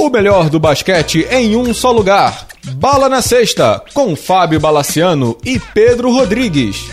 [0.00, 2.46] O melhor do basquete em um só lugar.
[2.76, 6.88] Bala na Sexta, com Fábio Balaciano e Pedro Rodrigues.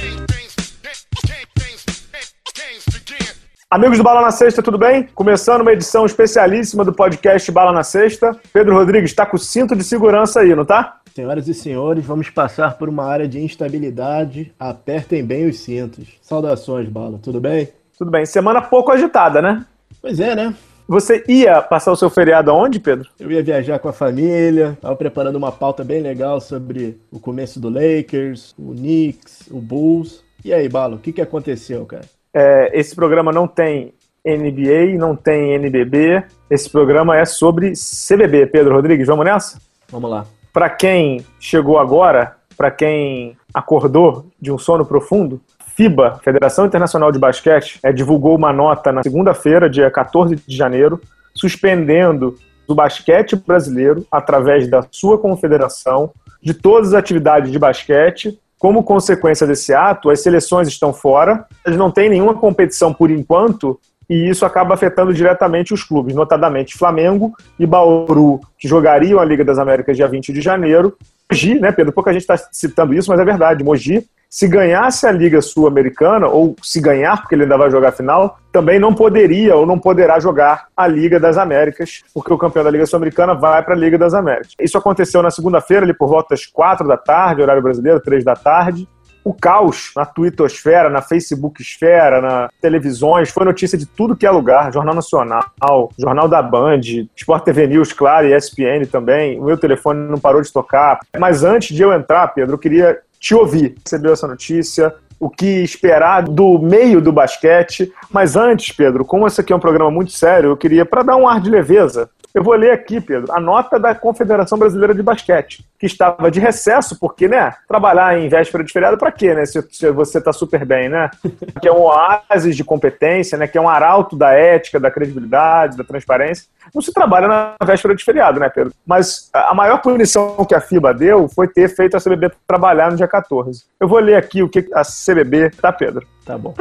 [3.72, 5.08] Amigos do Bala na Sexta, tudo bem?
[5.16, 8.38] Começando uma edição especialíssima do podcast Bala na Sexta.
[8.52, 11.00] Pedro Rodrigues está com o cinto de segurança aí, não tá?
[11.16, 14.54] Senhoras e senhores, vamos passar por uma área de instabilidade.
[14.60, 16.10] Apertem bem os cintos.
[16.22, 17.18] Saudações, Bala.
[17.24, 17.70] Tudo bem?
[17.98, 18.26] Tudo bem.
[18.26, 19.66] Semana pouco agitada, né?
[20.02, 20.54] Pois é, né?
[20.88, 23.10] Você ia passar o seu feriado aonde, Pedro?
[23.20, 27.60] Eu ia viajar com a família, estava preparando uma pauta bem legal sobre o começo
[27.60, 30.24] do Lakers, o Knicks, o Bulls.
[30.46, 32.06] E aí, Balo, o que, que aconteceu, cara?
[32.34, 33.94] É, esse programa não tem
[34.26, 36.24] NBA, não tem NBB.
[36.50, 38.48] Esse programa é sobre CBB.
[38.48, 39.60] Pedro Rodrigues, vamos nessa?
[39.90, 40.26] Vamos lá.
[40.54, 45.42] Para quem chegou agora, para quem acordou de um sono profundo,
[45.78, 51.00] FIBA, Federação Internacional de Basquete, é, divulgou uma nota na segunda-feira, dia 14 de janeiro,
[51.36, 52.36] suspendendo
[52.68, 56.12] o basquete brasileiro, através da sua confederação,
[56.42, 58.40] de todas as atividades de basquete.
[58.58, 63.80] Como consequência desse ato, as seleções estão fora, eles não têm nenhuma competição por enquanto,
[64.10, 69.46] e isso acaba afetando diretamente os clubes, notadamente Flamengo e Bauru, que jogariam a Liga
[69.46, 70.98] das Américas dia 20 de janeiro.
[71.32, 71.94] Mogi, né, Pedro?
[71.94, 73.64] Pouca gente está citando isso, mas é verdade.
[73.64, 77.92] Mogi se ganhasse a Liga Sul-Americana, ou se ganhar, porque ele ainda vai jogar a
[77.92, 82.64] final, também não poderia ou não poderá jogar a Liga das Américas, porque o campeão
[82.64, 84.54] da Liga Sul-Americana vai para a Liga das Américas.
[84.62, 88.36] Isso aconteceu na segunda-feira, ali por volta das quatro da tarde, horário brasileiro, três da
[88.36, 88.88] tarde.
[89.24, 94.72] O caos na Twittosfera, na Facebookesfera, na televisões, foi notícia de tudo que é lugar.
[94.72, 96.82] Jornal Nacional, Jornal da Band,
[97.16, 99.38] Sport TV News, claro, ESPN também.
[99.40, 101.00] O meu telefone não parou de tocar.
[101.18, 103.76] Mas antes de eu entrar, Pedro, eu queria te ouvir.
[103.84, 107.92] Recebeu essa notícia, o que esperar do meio do basquete.
[108.10, 111.18] Mas antes, Pedro, como esse aqui é um programa muito sério, eu queria, para dar
[111.18, 115.04] um ar de leveza, eu vou ler aqui, Pedro, a nota da Confederação Brasileira de
[115.04, 119.46] Basquete, que estava de recesso, porque, né, trabalhar em véspera de feriado para quê, né,
[119.46, 121.10] se, se você está super bem, né?
[121.62, 125.78] Que é um oásis de competência, né, que é um arauto da ética, da credibilidade,
[125.78, 126.46] da transparência.
[126.74, 128.74] Não se trabalha na véspera de feriado, né, Pedro?
[128.86, 132.98] Mas a maior punição que a FIBA deu foi ter feito a CBB trabalhar no
[132.98, 133.64] dia 14.
[133.80, 136.06] Eu vou ler aqui o que a CBB, tá, Pedro?
[136.26, 136.54] Tá bom.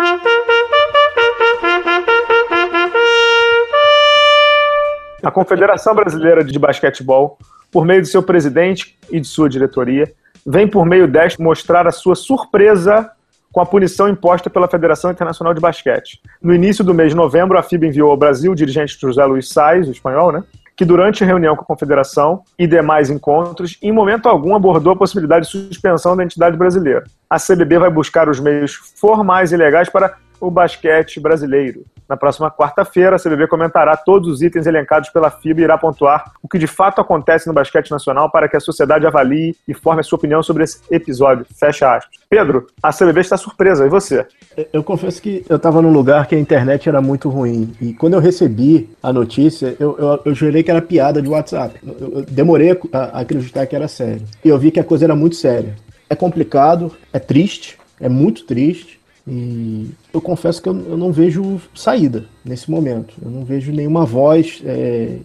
[5.22, 7.38] A Confederação Brasileira de Basquetebol,
[7.70, 10.12] por meio de seu presidente e de sua diretoria,
[10.46, 13.10] vem por meio desta mostrar a sua surpresa
[13.52, 16.20] com a punição imposta pela Federação Internacional de Basquete.
[16.42, 19.48] No início do mês de novembro, a FIBA enviou ao Brasil o dirigente José Luiz
[19.48, 20.44] Sais, o espanhol, né?
[20.76, 24.96] que durante a reunião com a Confederação e demais encontros, em momento algum abordou a
[24.96, 27.04] possibilidade de suspensão da entidade brasileira.
[27.30, 31.84] A CBB vai buscar os meios formais e legais para o basquete brasileiro.
[32.08, 36.32] Na próxima quarta-feira, a CBB comentará todos os itens elencados pela FIBA e irá pontuar
[36.40, 40.00] o que de fato acontece no basquete nacional para que a sociedade avalie e forme
[40.00, 41.44] a sua opinião sobre esse episódio.
[41.58, 42.16] Fecha aspas.
[42.30, 44.24] Pedro, a CBB está surpresa, e você?
[44.72, 47.74] Eu confesso que eu estava num lugar que a internet era muito ruim.
[47.80, 51.80] E quando eu recebi a notícia, eu, eu, eu jurei que era piada de WhatsApp.
[51.84, 54.22] Eu, eu demorei a, a acreditar que era sério.
[54.44, 55.74] E eu vi que a coisa era muito séria.
[56.08, 59.00] É complicado, é triste, é muito triste.
[59.26, 63.14] E eu confesso que eu, eu não vejo saída nesse momento.
[63.20, 65.18] Eu não vejo nenhuma voz é,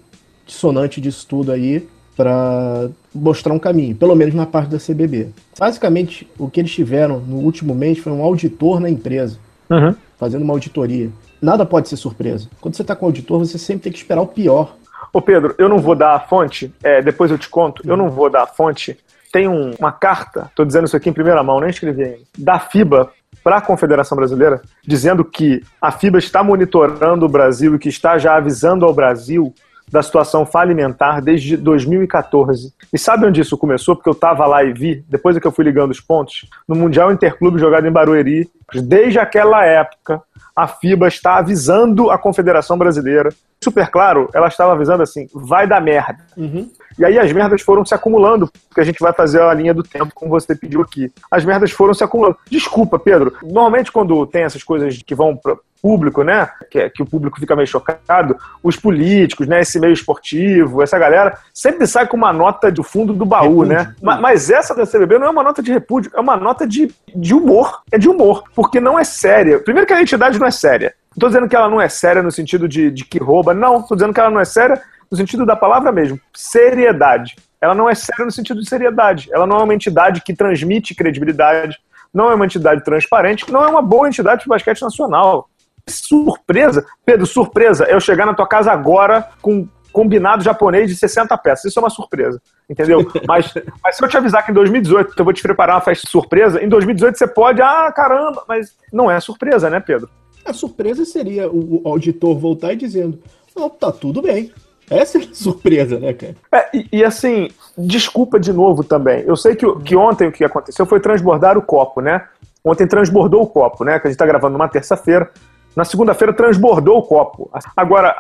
[0.46, 5.30] dissonante disso tudo aí para mostrar um caminho, pelo menos na parte da CBB.
[5.58, 9.38] Basicamente, o que eles tiveram no último mês foi um auditor na empresa,
[9.70, 9.96] uhum.
[10.18, 11.10] fazendo uma auditoria.
[11.42, 12.50] Nada pode ser surpresa.
[12.60, 14.76] Quando você está com auditor, você sempre tem que esperar o pior.
[15.14, 18.10] Ô Pedro, eu não vou dar a fonte, é, depois eu te conto, eu não
[18.10, 18.98] vou dar a fonte.
[19.32, 22.60] Tem um, uma carta, estou dizendo isso aqui em primeira mão, nem escrevi ainda, da
[22.60, 23.12] FIBA
[23.44, 28.18] para a Confederação Brasileira, dizendo que a FIBA está monitorando o Brasil e que está
[28.18, 29.54] já avisando ao Brasil
[29.92, 32.74] da situação falimentar desde 2014.
[32.94, 33.96] E sabe onde isso começou?
[33.96, 36.76] Porque eu estava lá e vi, depois é que eu fui ligando os pontos, no
[36.76, 38.50] Mundial Interclube jogado em Barueri.
[38.74, 40.22] Desde aquela época,
[40.56, 43.30] a FIBA está avisando a Confederação Brasileira.
[43.64, 46.18] Super claro, ela estava avisando assim: vai dar merda.
[46.36, 46.70] Uhum.
[46.98, 49.84] E aí as merdas foram se acumulando, porque a gente vai fazer a linha do
[49.84, 51.12] tempo, como você pediu aqui.
[51.30, 52.38] As merdas foram se acumulando.
[52.50, 53.34] Desculpa, Pedro.
[53.44, 56.50] Normalmente, quando tem essas coisas que vão para público, né?
[56.70, 59.62] Que, é, que o público fica meio chocado, os políticos, né?
[59.62, 63.74] Esse meio esportivo, essa galera sempre sai com uma nota do fundo do baú, repúdio.
[63.74, 63.96] né?
[64.02, 66.94] Mas, mas, essa da CBB não é uma nota de repúdio, é uma nota de,
[67.16, 67.82] de humor.
[67.92, 69.60] É de humor, porque não é séria.
[69.60, 70.94] Primeiro que a entidade não é séria.
[71.12, 73.82] Não estou dizendo que ela não é séria no sentido de, de que rouba, não.
[73.82, 74.82] Estou dizendo que ela não é séria
[75.12, 77.36] no sentido da palavra mesmo, seriedade.
[77.60, 79.30] Ela não é séria no sentido de seriedade.
[79.34, 81.78] Ela não é uma entidade que transmite credibilidade,
[82.14, 85.50] não é uma entidade transparente, não é uma boa entidade de basquete nacional.
[85.88, 91.38] Surpresa, Pedro, surpresa, é eu chegar na tua casa agora com combinado japonês de 60
[91.40, 91.66] peças.
[91.66, 93.06] Isso é uma surpresa, entendeu?
[93.28, 93.54] Mas,
[93.84, 96.64] mas se eu te avisar que em 2018 eu vou te preparar uma festa surpresa,
[96.64, 100.10] em 2018 você pode, ah, caramba, mas não é surpresa, né, Pedro?
[100.46, 103.20] A surpresa seria o auditor voltar e dizendo:
[103.56, 104.52] Não, tá tudo bem.
[104.90, 106.36] Essa é a surpresa, né, cara?
[106.52, 109.24] É, e, e, assim, desculpa de novo também.
[109.26, 112.28] Eu sei que, que ontem o que aconteceu foi transbordar o copo, né?
[112.64, 114.00] Ontem transbordou o copo, né?
[114.00, 115.32] Que a gente tá gravando numa terça-feira.
[115.74, 117.50] Na segunda-feira transbordou o copo.
[117.76, 118.14] Agora,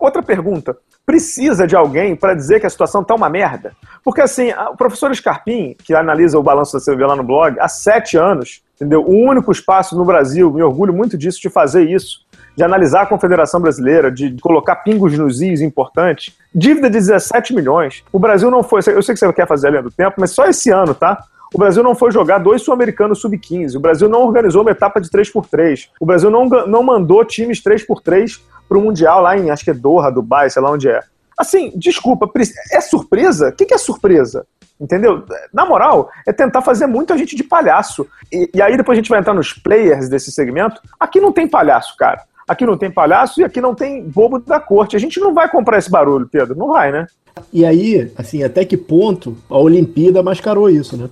[0.00, 0.76] outra pergunta.
[1.04, 3.72] Precisa de alguém para dizer que a situação tá uma merda?
[4.02, 7.68] Porque assim, o professor Scarpim, que analisa o balanço da CVB lá no blog, há
[7.68, 9.02] sete anos, entendeu?
[9.02, 12.20] O único espaço no Brasil, me orgulho muito disso, de fazer isso,
[12.56, 16.34] de analisar a Confederação Brasileira, de colocar pingos nos is importantes.
[16.54, 18.02] Dívida de 17 milhões.
[18.12, 18.78] O Brasil não foi.
[18.78, 21.22] Eu sei que você quer fazer a linha do tempo, mas só esse ano, tá?
[21.54, 23.76] O Brasil não foi jogar dois sul-americanos sub-15.
[23.76, 25.88] O Brasil não organizou uma etapa de 3x3.
[26.00, 29.74] O Brasil não, não mandou times 3x3 para o Mundial lá em, acho que é
[29.74, 31.00] Doha, Dubai, sei lá onde é.
[31.38, 32.28] Assim, desculpa,
[32.72, 33.50] é surpresa?
[33.50, 34.46] O que é surpresa?
[34.80, 35.24] Entendeu?
[35.52, 38.06] Na moral, é tentar fazer muita gente de palhaço.
[38.30, 40.80] E, e, aí depois a gente vai entrar nos players desse segmento.
[41.00, 42.22] Aqui não tem palhaço, cara.
[42.46, 44.94] Aqui não tem palhaço e aqui não tem bobo da corte.
[44.94, 46.56] A gente não vai comprar esse barulho, Pedro.
[46.56, 47.06] Não vai, né?
[47.52, 51.08] E aí, assim, até que ponto a Olimpíada mascarou isso, né?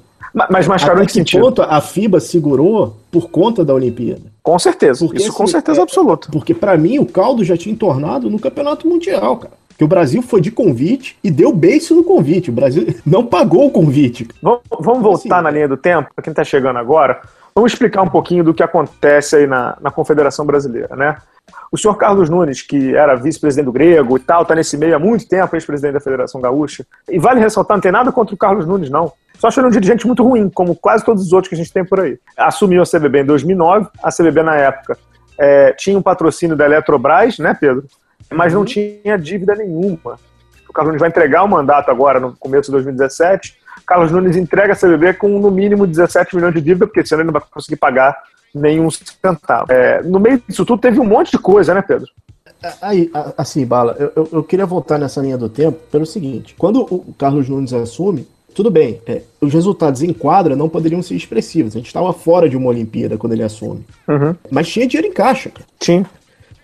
[0.51, 1.43] Mas mascarou até em que sentido?
[1.43, 4.23] ponto a FIBA segurou por conta da Olimpíada?
[4.43, 5.05] Com certeza.
[5.05, 6.29] Porque, isso assim, com certeza é, absoluta.
[6.31, 10.23] Porque para mim o caldo já tinha entornado no Campeonato Mundial, cara que o Brasil
[10.23, 12.50] foi de convite e deu beijo no convite.
[12.50, 14.29] O Brasil não pagou o convite.
[14.43, 17.21] Vamos, vamos voltar assim, na linha do tempo, para quem está chegando agora.
[17.55, 21.17] Vamos explicar um pouquinho do que acontece aí na, na Confederação Brasileira, né?
[21.71, 24.99] O senhor Carlos Nunes, que era vice-presidente do Grego e tal, está nesse meio há
[24.99, 26.85] muito tempo, ex-presidente da Federação Gaúcha.
[27.09, 29.12] E vale ressaltar, não tem nada contra o Carlos Nunes, não.
[29.38, 31.73] Só acho ele um dirigente muito ruim, como quase todos os outros que a gente
[31.73, 32.19] tem por aí.
[32.37, 34.97] Assumiu a CBB em 2009, a CBB na época
[35.38, 37.85] é, tinha um patrocínio da Eletrobras, né, Pedro?
[38.32, 38.67] Mas não uhum.
[38.67, 40.19] tinha dívida nenhuma.
[40.69, 43.56] O Carlos Nunes vai entregar o mandato agora, no começo de 2017.
[43.87, 47.26] Carlos Nunes entrega a CBB com no mínimo 17 milhões de dívida, porque senão ele
[47.26, 48.17] não vai conseguir pagar
[48.55, 49.71] nenhum centavo.
[49.71, 52.09] É, no meio disso tudo teve um monte de coisa, né, Pedro?
[52.81, 57.12] Aí, assim, Bala, eu, eu, queria voltar nessa linha do tempo pelo seguinte: quando o
[57.19, 61.75] Carlos Nunes assume, tudo bem, é, os resultados em quadra não poderiam ser expressivos.
[61.75, 63.85] A gente estava fora de uma Olimpíada quando ele assume.
[64.09, 64.35] Uhum.
[64.50, 65.50] Mas tinha dinheiro em caixa.
[65.79, 66.06] Tinha.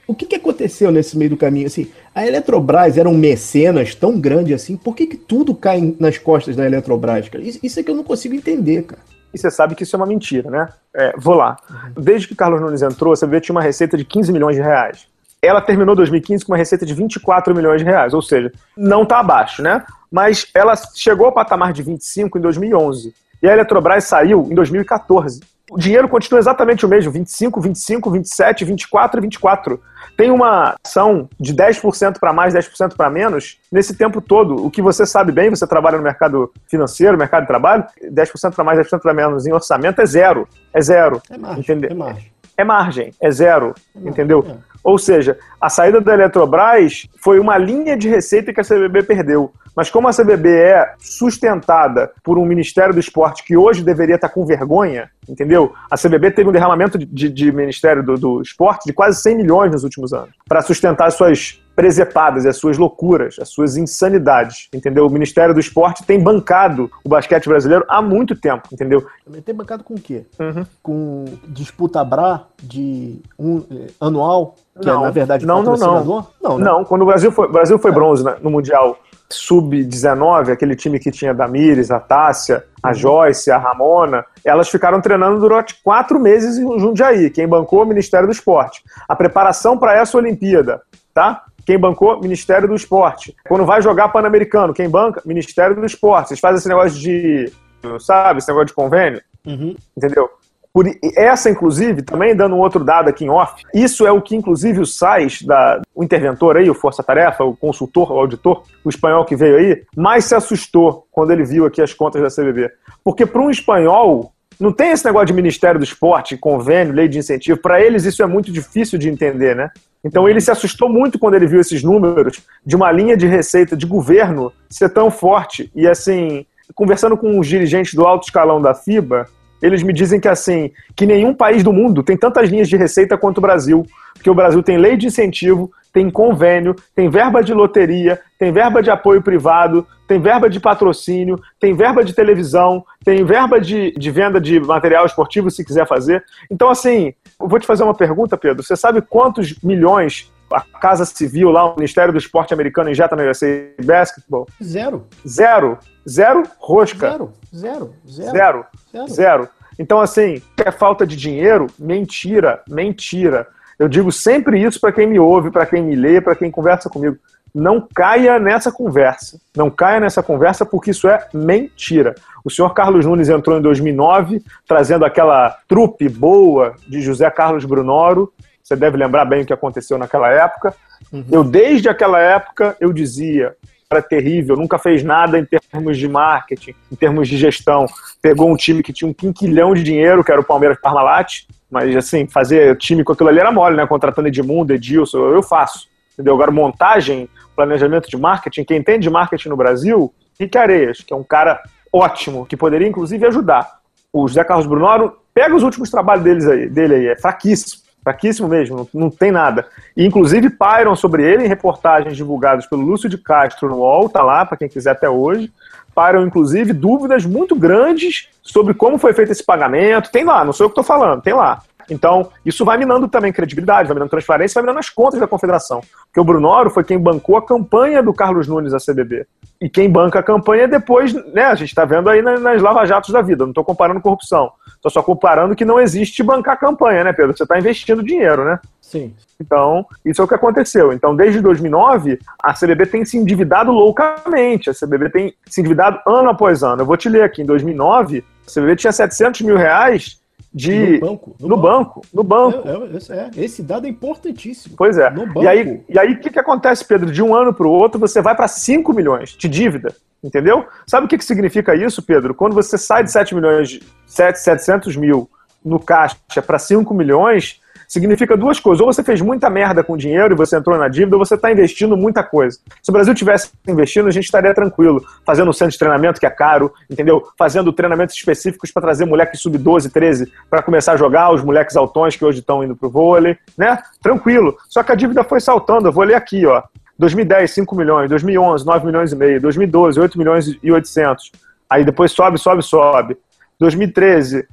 [0.06, 1.66] O que, que aconteceu nesse meio do caminho?
[1.66, 6.18] Assim, a Eletrobras era um mecenas tão grande assim, por que, que tudo cai nas
[6.18, 7.44] costas da Eletrobras, cara?
[7.44, 9.00] Isso, é que eu não consigo entender, cara.
[9.32, 10.68] E você sabe que isso é uma mentira, né?
[10.94, 11.56] É, vou lá.
[11.96, 15.06] Desde que Carlos Nunes entrou, você vê tinha uma receita de 15 milhões de reais.
[15.40, 19.20] Ela terminou 2015 com uma receita de 24 milhões de reais, ou seja, não está
[19.20, 19.84] abaixo, né?
[20.10, 23.14] Mas ela chegou ao patamar de 25 em 2011.
[23.42, 28.64] E a Eletrobras saiu em 2014 o dinheiro continua exatamente o mesmo, 25, 25, 27,
[28.64, 29.80] 24 e 24.
[30.16, 34.66] Tem uma ação de 10% para mais, 10% para menos nesse tempo todo.
[34.66, 38.64] O que você sabe bem, você trabalha no mercado financeiro, mercado de trabalho, 10% para
[38.64, 40.48] mais, 10% para menos em orçamento é zero.
[40.74, 41.22] É zero.
[41.30, 41.60] É margem.
[41.60, 41.90] Entendeu?
[41.90, 42.32] É margem.
[42.56, 43.74] É margem, é zero.
[43.94, 44.44] É entendeu?
[44.46, 44.56] É.
[44.82, 49.52] Ou seja, a saída da Eletrobras foi uma linha de receita que a CBB perdeu.
[49.74, 54.28] Mas como a CBB é sustentada por um Ministério do Esporte que hoje deveria estar
[54.28, 55.72] com vergonha, entendeu?
[55.90, 59.36] A CBB teve um derramamento de, de, de Ministério do, do, Esporte de quase 100
[59.36, 64.68] milhões nos últimos anos para sustentar as suas presepadas, as suas loucuras, as suas insanidades,
[64.74, 65.06] entendeu?
[65.06, 69.06] O Ministério do Esporte tem bancado o basquete brasileiro há muito tempo, entendeu?
[69.44, 70.26] Tem bancado com o quê?
[70.38, 70.66] Uhum.
[70.82, 76.26] Com disputa Bra de um eh, anual, que não, é na verdade não, não, não.
[76.42, 76.64] Não, né?
[76.64, 77.94] não, quando o Brasil foi, Brasil foi é.
[77.94, 78.98] bronze né, no Mundial
[79.30, 82.94] sub-19, aquele time que tinha a Damires, a Tássia, a uhum.
[82.94, 87.30] Joyce, a Ramona, elas ficaram treinando durante quatro meses em Jundiaí.
[87.30, 87.82] Quem bancou?
[87.82, 88.82] O Ministério do Esporte.
[89.08, 90.82] A preparação para essa Olimpíada,
[91.14, 91.44] tá?
[91.64, 92.20] Quem bancou?
[92.20, 93.34] Ministério do Esporte.
[93.46, 95.22] Quando vai jogar Pan-Americano, quem banca?
[95.24, 96.28] Ministério do Esporte.
[96.28, 97.52] Vocês fazem esse negócio de,
[98.00, 99.20] sabe, esse negócio de convênio?
[99.46, 99.74] Uhum.
[99.96, 100.28] Entendeu?
[100.72, 100.86] Por
[101.16, 104.80] essa, inclusive, também dando um outro dado aqui em off, isso é o que, inclusive,
[104.80, 109.24] o SAIS, da, o interventor aí, o Força Tarefa, o consultor, o auditor, o espanhol
[109.24, 112.70] que veio aí, mais se assustou quando ele viu aqui as contas da CBB.
[113.02, 117.18] Porque para um espanhol, não tem esse negócio de Ministério do Esporte, convênio, lei de
[117.18, 117.58] incentivo.
[117.58, 119.70] Para eles, isso é muito difícil de entender, né?
[120.04, 123.76] Então ele se assustou muito quando ele viu esses números de uma linha de receita
[123.76, 125.70] de governo ser tão forte.
[125.74, 129.26] E assim, conversando com os dirigentes do alto escalão da FIBA,
[129.62, 133.16] eles me dizem que assim, que nenhum país do mundo tem tantas linhas de receita
[133.16, 137.52] quanto o Brasil, porque o Brasil tem lei de incentivo, tem convênio, tem verba de
[137.52, 143.24] loteria, tem verba de apoio privado, tem verba de patrocínio, tem verba de televisão, tem
[143.24, 146.24] verba de, de venda de material esportivo se quiser fazer.
[146.50, 148.62] Então, assim, eu vou te fazer uma pergunta, Pedro.
[148.62, 153.28] Você sabe quantos milhões a Casa Civil lá, o Ministério do Esporte Americano injeta no
[153.28, 153.46] USA
[153.84, 154.46] Basketball?
[154.62, 155.06] Zero.
[155.26, 155.78] Zero.
[156.08, 157.10] Zero rosca.
[157.10, 157.32] Zero.
[157.54, 157.94] Zero.
[158.06, 158.30] Zero.
[158.32, 158.66] Zero.
[158.92, 159.08] Zero.
[159.08, 159.48] Zero.
[159.78, 161.66] Então, assim, é falta de dinheiro?
[161.78, 163.46] Mentira, mentira.
[163.78, 166.90] Eu digo sempre isso para quem me ouve, para quem me lê, para quem conversa
[166.90, 167.16] comigo.
[167.54, 169.40] Não caia nessa conversa.
[169.56, 172.14] Não caia nessa conversa porque isso é mentira.
[172.44, 178.32] O senhor Carlos Nunes entrou em 2009, trazendo aquela trupe boa de José Carlos Brunoro.
[178.62, 180.74] Você deve lembrar bem o que aconteceu naquela época.
[181.10, 181.24] Uhum.
[181.32, 183.56] Eu, desde aquela época, eu dizia:
[183.92, 187.86] era terrível, nunca fez nada em termos de marketing, em termos de gestão.
[188.22, 191.96] Pegou um time que tinha um quinquilhão de dinheiro, que era o Palmeiras Parmalat, mas
[191.96, 193.84] assim, fazer time com aquilo ali era mole, né?
[193.88, 195.88] Contratando Edmundo, Edilson, eu faço.
[196.12, 196.34] Entendeu?
[196.34, 201.16] Agora, montagem, planejamento de marketing, quem entende de marketing no Brasil, Rick Areias, que é
[201.16, 201.60] um cara
[201.92, 203.80] ótimo, que poderia inclusive ajudar.
[204.12, 207.82] O José Carlos Brunoro, pega os últimos trabalhos deles aí, dele aí, é fraquíssimo.
[208.02, 209.66] Fraquíssimo mesmo, não, não, tem nada.
[209.96, 214.22] E, inclusive, pairam sobre ele em reportagens divulgadas pelo Lúcio de Castro no UOL, tá
[214.22, 215.52] lá, para quem quiser até hoje.
[215.94, 220.10] Pairam, inclusive, dúvidas muito grandes sobre como foi feito esse pagamento.
[220.10, 221.62] Tem lá, não sou eu que estou falando, tem lá.
[221.90, 225.80] Então, isso vai minando também credibilidade, vai minando transparência, vai minando as contas da confederação.
[226.06, 229.26] Porque o Brunoro foi quem bancou a campanha do Carlos Nunes à CBB.
[229.60, 233.20] E quem banca a campanha depois, né, a gente está vendo aí nas lava-jatos da
[233.20, 234.50] vida, não estou comparando corrupção.
[234.74, 237.36] Estou só comparando que não existe bancar campanha, né, Pedro?
[237.36, 238.58] Você está investindo dinheiro, né?
[238.80, 239.14] Sim.
[239.38, 240.92] Então, isso é o que aconteceu.
[240.92, 244.70] Então, desde 2009, a CBB tem se endividado loucamente.
[244.70, 246.82] A CBB tem se endividado ano após ano.
[246.82, 247.42] Eu vou te ler aqui.
[247.42, 250.18] Em 2009, a CBB tinha 700 mil reais
[250.52, 252.00] de no banco, no, no banco.
[252.00, 252.06] banco.
[252.12, 252.68] no banco.
[252.68, 254.74] É, é, é, esse dado é importantíssimo.
[254.76, 255.12] Pois é.
[255.40, 257.10] E aí, e aí o que, que acontece, Pedro?
[257.10, 259.94] De um ano para o outro, você vai para 5 milhões de dívida.
[260.22, 260.66] Entendeu?
[260.86, 262.34] Sabe o que, que significa isso, Pedro?
[262.34, 265.30] Quando você sai de 7 milhões, 7, 700 mil
[265.64, 268.80] no caixa para 5 milhões, significa duas coisas.
[268.80, 271.50] Ou você fez muita merda com dinheiro e você entrou na dívida, ou você está
[271.50, 272.56] investindo muita coisa.
[272.80, 276.26] Se o Brasil tivesse investindo, a gente estaria tranquilo, fazendo um centro de treinamento que
[276.26, 277.26] é caro, entendeu?
[277.36, 282.14] Fazendo treinamentos específicos para trazer moleques sub-12, 13 para começar a jogar, os moleques altões
[282.14, 283.82] que hoje estão indo pro vôlei, né?
[284.00, 284.56] Tranquilo.
[284.68, 285.88] Só que a dívida foi saltando.
[285.88, 286.62] Eu vou ler aqui, ó.
[286.96, 288.08] 2010, 5 milhões.
[288.08, 289.40] 2011, 9 milhões e meio.
[289.40, 291.32] 2012, 8 milhões e 800.
[291.68, 293.16] Aí depois sobe, sobe, sobe.
[293.58, 294.46] 2013,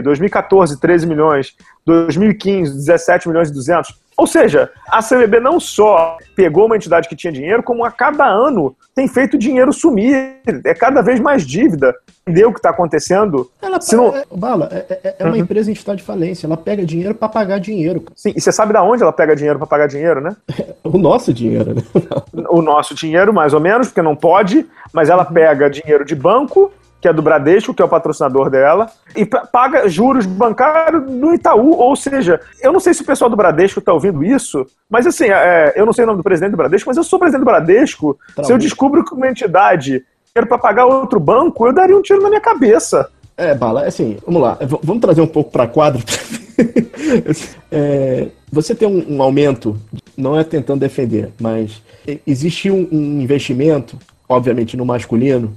[0.00, 4.02] 2014, 13 milhões, 2015, 17 milhões e 200.
[4.16, 8.26] Ou seja, a CBB não só pegou uma entidade que tinha dinheiro, como a cada
[8.26, 10.36] ano tem feito dinheiro sumir.
[10.64, 11.94] É cada vez mais dívida.
[12.20, 13.50] Entendeu o que está acontecendo?
[13.60, 14.14] Ela, Se não...
[14.14, 15.38] é, Bala, é, é, uma uhum.
[15.38, 16.46] empresa em estado de falência.
[16.46, 18.04] Ela pega dinheiro para pagar dinheiro.
[18.14, 20.36] Sim, e você sabe de onde ela pega dinheiro para pagar dinheiro, né?
[20.84, 21.82] o nosso dinheiro, né?
[22.48, 26.70] o nosso dinheiro, mais ou menos, porque não pode, mas ela pega dinheiro de banco
[27.02, 31.72] que é do Bradesco, que é o patrocinador dela, e paga juros bancários no Itaú.
[31.72, 35.24] Ou seja, eu não sei se o pessoal do Bradesco está ouvindo isso, mas assim,
[35.24, 37.44] é, eu não sei o nome do presidente do Bradesco, mas eu sou presidente do
[37.44, 38.16] Bradesco.
[38.44, 42.22] Se eu descubro que uma entidade quer para pagar outro banco, eu daria um tiro
[42.22, 43.10] na minha cabeça.
[43.36, 46.04] É, Bala, assim, vamos lá, vamos trazer um pouco para quadro.
[47.68, 49.76] é, você tem um, um, aumento,
[50.16, 51.82] não é tentando defender, mas
[52.24, 55.52] existe um, um investimento, obviamente no masculino,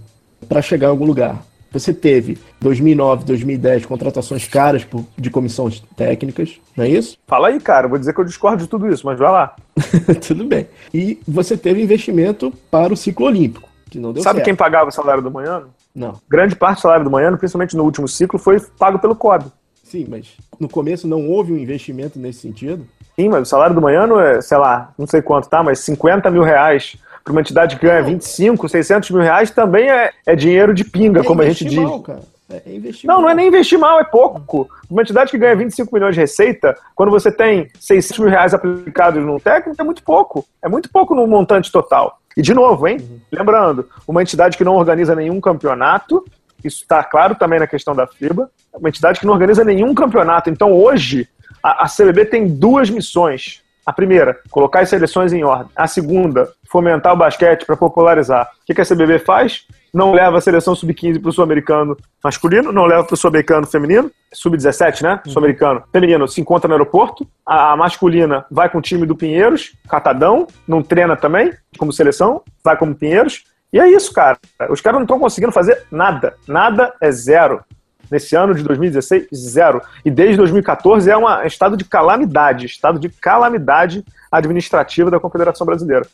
[0.47, 1.41] para chegar em algum lugar.
[1.71, 7.17] Você teve 2009, 2010 contratações caras por, de comissões técnicas, não é isso?
[7.27, 7.87] Fala aí, cara.
[7.87, 9.55] Vou dizer que eu discordo de tudo isso, mas vai lá.
[10.25, 10.67] tudo bem.
[10.93, 14.45] E você teve investimento para o ciclo olímpico, que não deu Sabe certo.
[14.45, 15.63] quem pagava o salário do manhã?
[15.93, 16.19] Não.
[16.29, 19.45] Grande parte do salário do manhã, principalmente no último ciclo, foi pago pelo COB.
[19.83, 22.87] Sim, mas no começo não houve um investimento nesse sentido?
[23.17, 25.63] Sim, mas o salário do manhã não é, sei lá, não sei quanto, tá?
[25.63, 30.11] Mas 50 mil reais para uma entidade que ganha 25, 600 mil reais também é,
[30.27, 31.79] é dinheiro de pinga, é como a gente diz.
[31.79, 32.19] Mal, cara.
[32.47, 33.23] É, é investir não, mal.
[33.23, 34.69] não é nem investir mal, é pouco.
[34.87, 39.25] Uma entidade que ganha 25 milhões de receita, quando você tem 600 mil reais aplicados
[39.25, 40.45] num técnico, é muito pouco.
[40.61, 42.19] É muito pouco no montante total.
[42.37, 42.97] E de novo, hein?
[43.01, 43.19] Uhum.
[43.31, 46.23] Lembrando, uma entidade que não organiza nenhum campeonato,
[46.63, 50.51] isso está claro também na questão da FIBA, uma entidade que não organiza nenhum campeonato.
[50.51, 51.27] Então hoje,
[51.63, 53.63] a, a CBB tem duas missões.
[53.85, 55.69] A primeira, colocar as seleções em ordem.
[55.75, 58.49] A segunda, fomentar o basquete para popularizar.
[58.69, 59.65] O que a CBB faz?
[59.93, 64.11] Não leva a seleção sub-15 para o sul-americano masculino, não leva para o sul-americano feminino,
[64.33, 65.21] sub-17, né?
[65.25, 65.31] Uhum.
[65.31, 65.83] Sul-americano.
[65.89, 67.25] Feminino se encontra no aeroporto.
[67.45, 72.41] A, a, masculina vai com o time do Pinheiros, catadão, não treina também, como seleção,
[72.61, 73.45] vai como Pinheiros.
[73.71, 74.37] E é isso, cara.
[74.69, 76.35] Os caras não estão conseguindo fazer nada.
[76.45, 77.63] Nada é zero.
[78.11, 79.81] Nesse ano de 2016, zero.
[80.03, 86.05] E desde 2014 é um estado de calamidade estado de calamidade administrativa da Confederação Brasileira.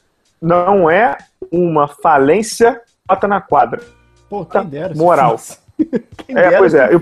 [0.41, 1.17] Não é
[1.51, 3.81] uma falência bota na quadra.
[4.29, 5.39] Pô, tá moral.
[6.29, 6.93] é, pois é.
[6.93, 7.01] Eu,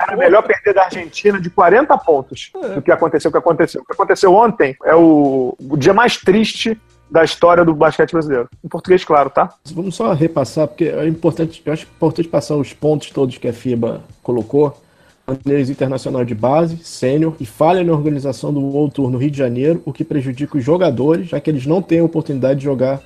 [0.00, 2.68] era melhor perder da Argentina de 40 pontos é.
[2.68, 3.82] do que aconteceu o que aconteceu.
[3.82, 6.80] O que aconteceu ontem é o, o dia mais triste
[7.10, 8.48] da história do basquete brasileiro.
[8.64, 9.52] Em português, claro, tá?
[9.72, 13.52] Vamos só repassar, porque é importante, eu acho importante passar os pontos todos que a
[13.52, 14.82] FIBA colocou.
[15.26, 19.38] Maneiras internacional de base, sênior e falha na organização do World Tour no Rio de
[19.38, 23.02] Janeiro, o que prejudica os jogadores, já que eles não têm a oportunidade de jogar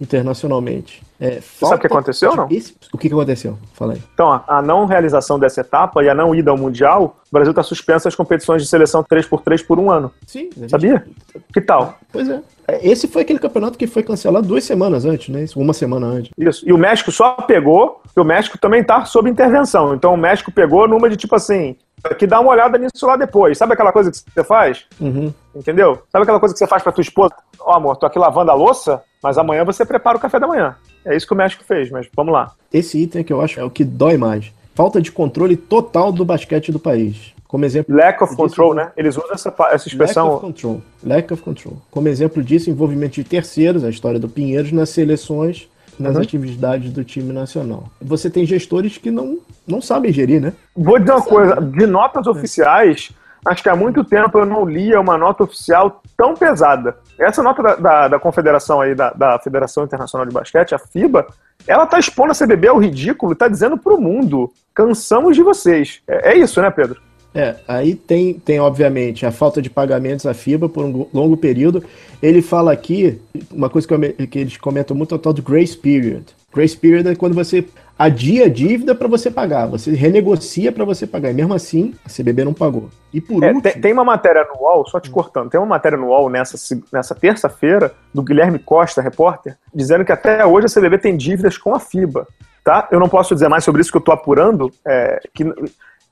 [0.00, 1.02] internacionalmente.
[1.20, 2.48] É, sabe o que aconteceu ou não?
[2.50, 2.74] Esse...
[2.92, 3.58] O que, que aconteceu?
[3.74, 4.02] Fala aí.
[4.14, 7.62] Então, a não realização dessa etapa e a não ida ao Mundial, o Brasil está
[7.62, 10.10] suspenso às competições de seleção 3x3 por um ano.
[10.26, 10.48] Sim.
[10.56, 10.70] Gente...
[10.70, 11.04] Sabia?
[11.52, 11.98] Que tal?
[12.10, 12.40] Pois é.
[12.66, 12.88] é.
[12.88, 15.44] Esse foi aquele campeonato que foi cancelado duas semanas antes, né?
[15.54, 16.30] Uma semana antes.
[16.38, 16.66] Isso.
[16.66, 19.94] E o México só pegou, porque o México também está sob intervenção.
[19.94, 21.76] Então o México pegou numa de tipo assim,
[22.18, 23.58] que dá uma olhada nisso lá depois.
[23.58, 24.86] Sabe aquela coisa que você faz?
[25.00, 25.32] Uhum.
[25.54, 26.02] Entendeu?
[26.10, 27.34] Sabe aquela coisa que você faz pra tua esposa?
[27.60, 30.46] Ó, oh, amor, tô aqui lavando a louça, mas amanhã você prepara o café da
[30.46, 30.76] manhã.
[31.04, 32.52] É isso que o México fez, mas vamos lá.
[32.72, 34.52] Esse item que eu acho é o que dói mais.
[34.74, 37.34] Falta de controle total do basquete do país.
[37.46, 37.94] Como exemplo.
[37.94, 38.92] Lack of control, né?
[38.96, 40.26] Eles usam essa, essa expressão.
[40.26, 40.82] Lack of control.
[41.02, 41.76] Lack of control.
[41.90, 45.68] Como exemplo disso, envolvimento de terceiros, a história do Pinheiros, nas seleções
[46.00, 46.22] nas uhum.
[46.22, 47.88] atividades do time nacional.
[48.00, 50.52] Você tem gestores que não, não sabem gerir, né?
[50.76, 52.30] Vou dizer uma coisa, de notas é.
[52.30, 53.10] oficiais,
[53.44, 56.96] acho que há muito tempo eu não lia uma nota oficial tão pesada.
[57.18, 61.26] Essa nota da, da, da confederação aí, da, da, Federação Internacional de Basquete, a FIBA,
[61.66, 66.00] ela tá expondo a CBB ao ridículo e tá dizendo pro mundo, cansamos de vocês.
[66.06, 67.00] É, é isso, né, Pedro?
[67.32, 71.84] É, aí tem, tem, obviamente, a falta de pagamentos à FIBA por um longo período.
[72.20, 75.42] Ele fala aqui, uma coisa que, eu, que eles comentam muito é o tal do
[75.42, 76.24] grace period.
[76.52, 77.64] Grace period é quando você
[78.00, 81.30] adia a dívida para você pagar, você renegocia para você pagar.
[81.30, 82.88] E mesmo assim, a CBB não pagou.
[83.12, 83.60] E por é, último...
[83.60, 86.56] tem, tem, uma matéria no UOL, só te cortando, tem uma matéria no UOL nessa,
[86.90, 91.74] nessa terça-feira, do Guilherme Costa, repórter, dizendo que até hoje a CBB tem dívidas com
[91.74, 92.26] a FIBA.
[92.64, 92.88] Tá?
[92.90, 95.44] Eu não posso dizer mais sobre isso que eu estou apurando, é, que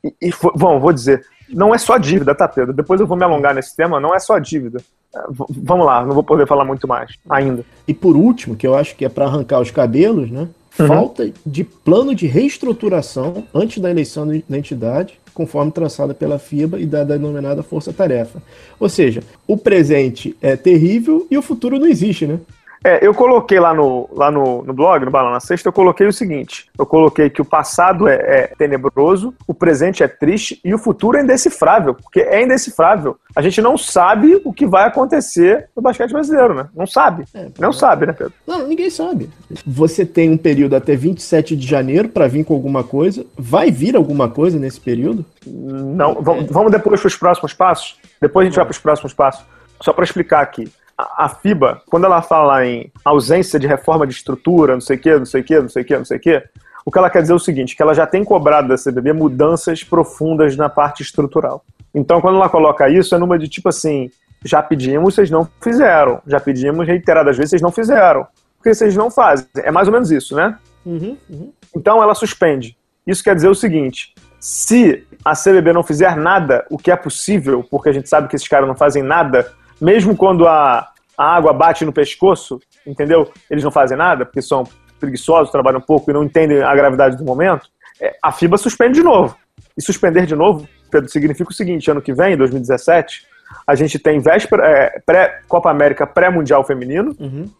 [0.04, 2.75] e, e bom, vou dizer, não é só dívida, tá, Pedro?
[2.75, 4.83] Depois eu vou me alongar nesse tema, não é só dívida.
[5.14, 7.64] É, vamos lá, não vou poder falar muito mais ainda.
[7.87, 10.49] E por último, que eu acho que é para arrancar os cabelos, né?
[10.78, 10.86] Uhum.
[10.86, 16.86] Falta de plano de reestruturação antes da eleição da entidade, conforme traçada pela FIBA e
[16.86, 18.43] da denominada Força Tarefa.
[18.78, 22.38] Ou seja, o presente é terrível e o futuro não existe, né?
[22.82, 26.06] É, eu coloquei lá no, lá no, no blog, no Balão na Sexta, eu coloquei
[26.06, 30.73] o seguinte: eu coloquei que o passado é, é, tenebroso, o presente é triste e
[30.73, 33.17] o futuro é indecifrável, porque é indecifrável.
[33.34, 36.69] A gente não sabe o que vai acontecer no basquete brasileiro, né?
[36.75, 37.25] Não sabe.
[37.34, 38.32] É, não sabe, né, Pedro?
[38.47, 39.28] Não, ninguém sabe.
[39.67, 43.25] Você tem um período até 27 de janeiro para vir com alguma coisa.
[43.36, 45.25] Vai vir alguma coisa nesse período?
[45.47, 46.14] Não.
[46.23, 47.97] Vamos depois para os próximos passos?
[48.21, 49.45] Depois a gente vai para os próximos passos.
[49.80, 54.75] Só para explicar aqui a FIBA, quando ela fala em ausência de reforma de estrutura,
[54.75, 56.21] não sei o quê, não sei o quê, não sei o quê, não sei o
[56.21, 56.43] quê,
[56.84, 59.13] o que ela quer dizer é o seguinte, que ela já tem cobrado da CBB
[59.13, 61.65] mudanças profundas na parte estrutural.
[61.95, 64.11] Então, quando ela coloca isso, é numa de tipo assim,
[64.45, 66.21] já pedimos, vocês não fizeram.
[66.26, 68.26] Já pedimos reiteradas vezes, vocês não fizeram.
[68.56, 69.47] Porque vocês não fazem.
[69.56, 70.56] É mais ou menos isso, né?
[70.84, 71.52] Uhum, uhum.
[71.76, 72.76] Então, ela suspende.
[73.06, 77.65] Isso quer dizer o seguinte, se a CBB não fizer nada, o que é possível,
[77.71, 81.52] porque a gente sabe que esses caras não fazem nada, mesmo quando a, a água
[81.52, 83.30] bate no pescoço, entendeu?
[83.50, 84.64] Eles não fazem nada, porque são
[84.99, 87.69] preguiçosos, trabalham pouco e não entendem a gravidade do momento.
[88.00, 89.36] É, a FIBA suspende de novo.
[89.76, 93.26] E suspender de novo, Pedro, significa o seguinte: ano que vem, 2017,
[93.67, 97.50] a gente tem véspera, é, pré-Copa América pré-Mundial Feminino, uhum.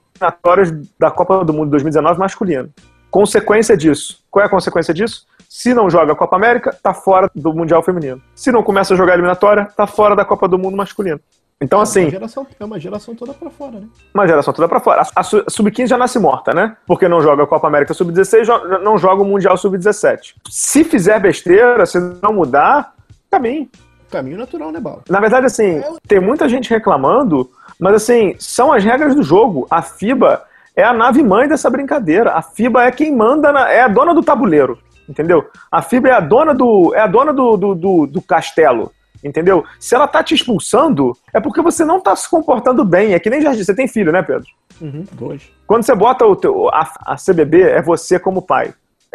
[0.98, 2.70] da Copa do Mundo 2019 masculino.
[3.11, 4.22] Consequência disso.
[4.31, 5.26] Qual é a consequência disso?
[5.48, 8.20] Se não joga a Copa América, tá fora do Mundial Feminino.
[8.35, 11.18] Se não começa a jogar a eliminatória, tá fora da Copa do Mundo masculino.
[11.61, 12.03] Então, assim.
[12.03, 13.88] É uma geração, é uma geração toda pra fora, né?
[14.14, 15.03] Uma geração toda pra fora.
[15.03, 16.77] A, a Sub-15 já nasce morta, né?
[16.87, 20.35] Porque não joga a Copa América Sub-16, não joga o Mundial Sub-17.
[20.49, 22.94] Se fizer besteira, se não mudar,
[23.29, 23.68] caminho.
[24.09, 25.03] Caminho natural, né, Bala?
[25.09, 29.66] Na verdade, assim, tem muita gente reclamando, mas, assim, são as regras do jogo.
[29.68, 30.44] A FIBA
[30.77, 32.35] é a nave mãe dessa brincadeira.
[32.35, 35.44] A FIBA é quem manda, na, é a dona do tabuleiro, entendeu?
[35.71, 38.92] A FIBA é a dona do, é a dona do, do, do, do castelo.
[39.22, 39.64] Entendeu?
[39.78, 43.14] Se ela tá te expulsando, é porque você não tá se comportando bem.
[43.14, 43.64] É que nem jardim.
[43.64, 44.46] Você tem filho, né, Pedro?
[44.81, 45.50] Uhum, dois.
[45.66, 48.72] Quando você bota o teu, a, a CBB, é você como pai.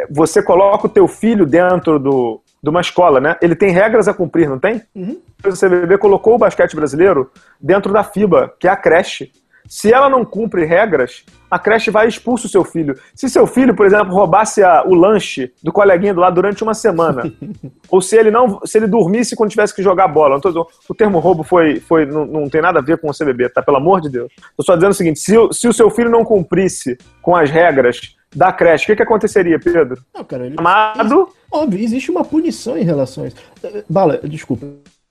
[0.09, 3.35] Você coloca o teu filho dentro do, de uma escola, né?
[3.41, 4.81] Ele tem regras a cumprir, não tem?
[4.95, 5.19] Uhum.
[5.45, 9.31] O CBB colocou o basquete brasileiro dentro da FIBA, que é a creche.
[9.67, 12.95] Se ela não cumpre regras, a creche vai expulso o seu filho.
[13.13, 16.73] Se seu filho, por exemplo, roubasse a, o lanche do coleguinha do lado durante uma
[16.73, 17.31] semana,
[17.89, 21.19] ou se ele não, se ele dormisse quando tivesse que jogar bola, tô, o termo
[21.19, 23.61] roubo foi, foi não, não, tem nada a ver com o CBB, tá?
[23.61, 24.31] Pelo amor de Deus.
[24.57, 28.15] Tô só dizendo o seguinte: se, se o seu filho não cumprisse com as regras
[28.35, 30.01] da creche, o que, que aconteceria, Pedro?
[30.13, 30.55] Não, cara, ele...
[30.57, 31.29] Amado.
[31.51, 33.37] Óbvio, existe uma punição em relação a isso.
[33.63, 34.65] Eh, Bala, desculpa,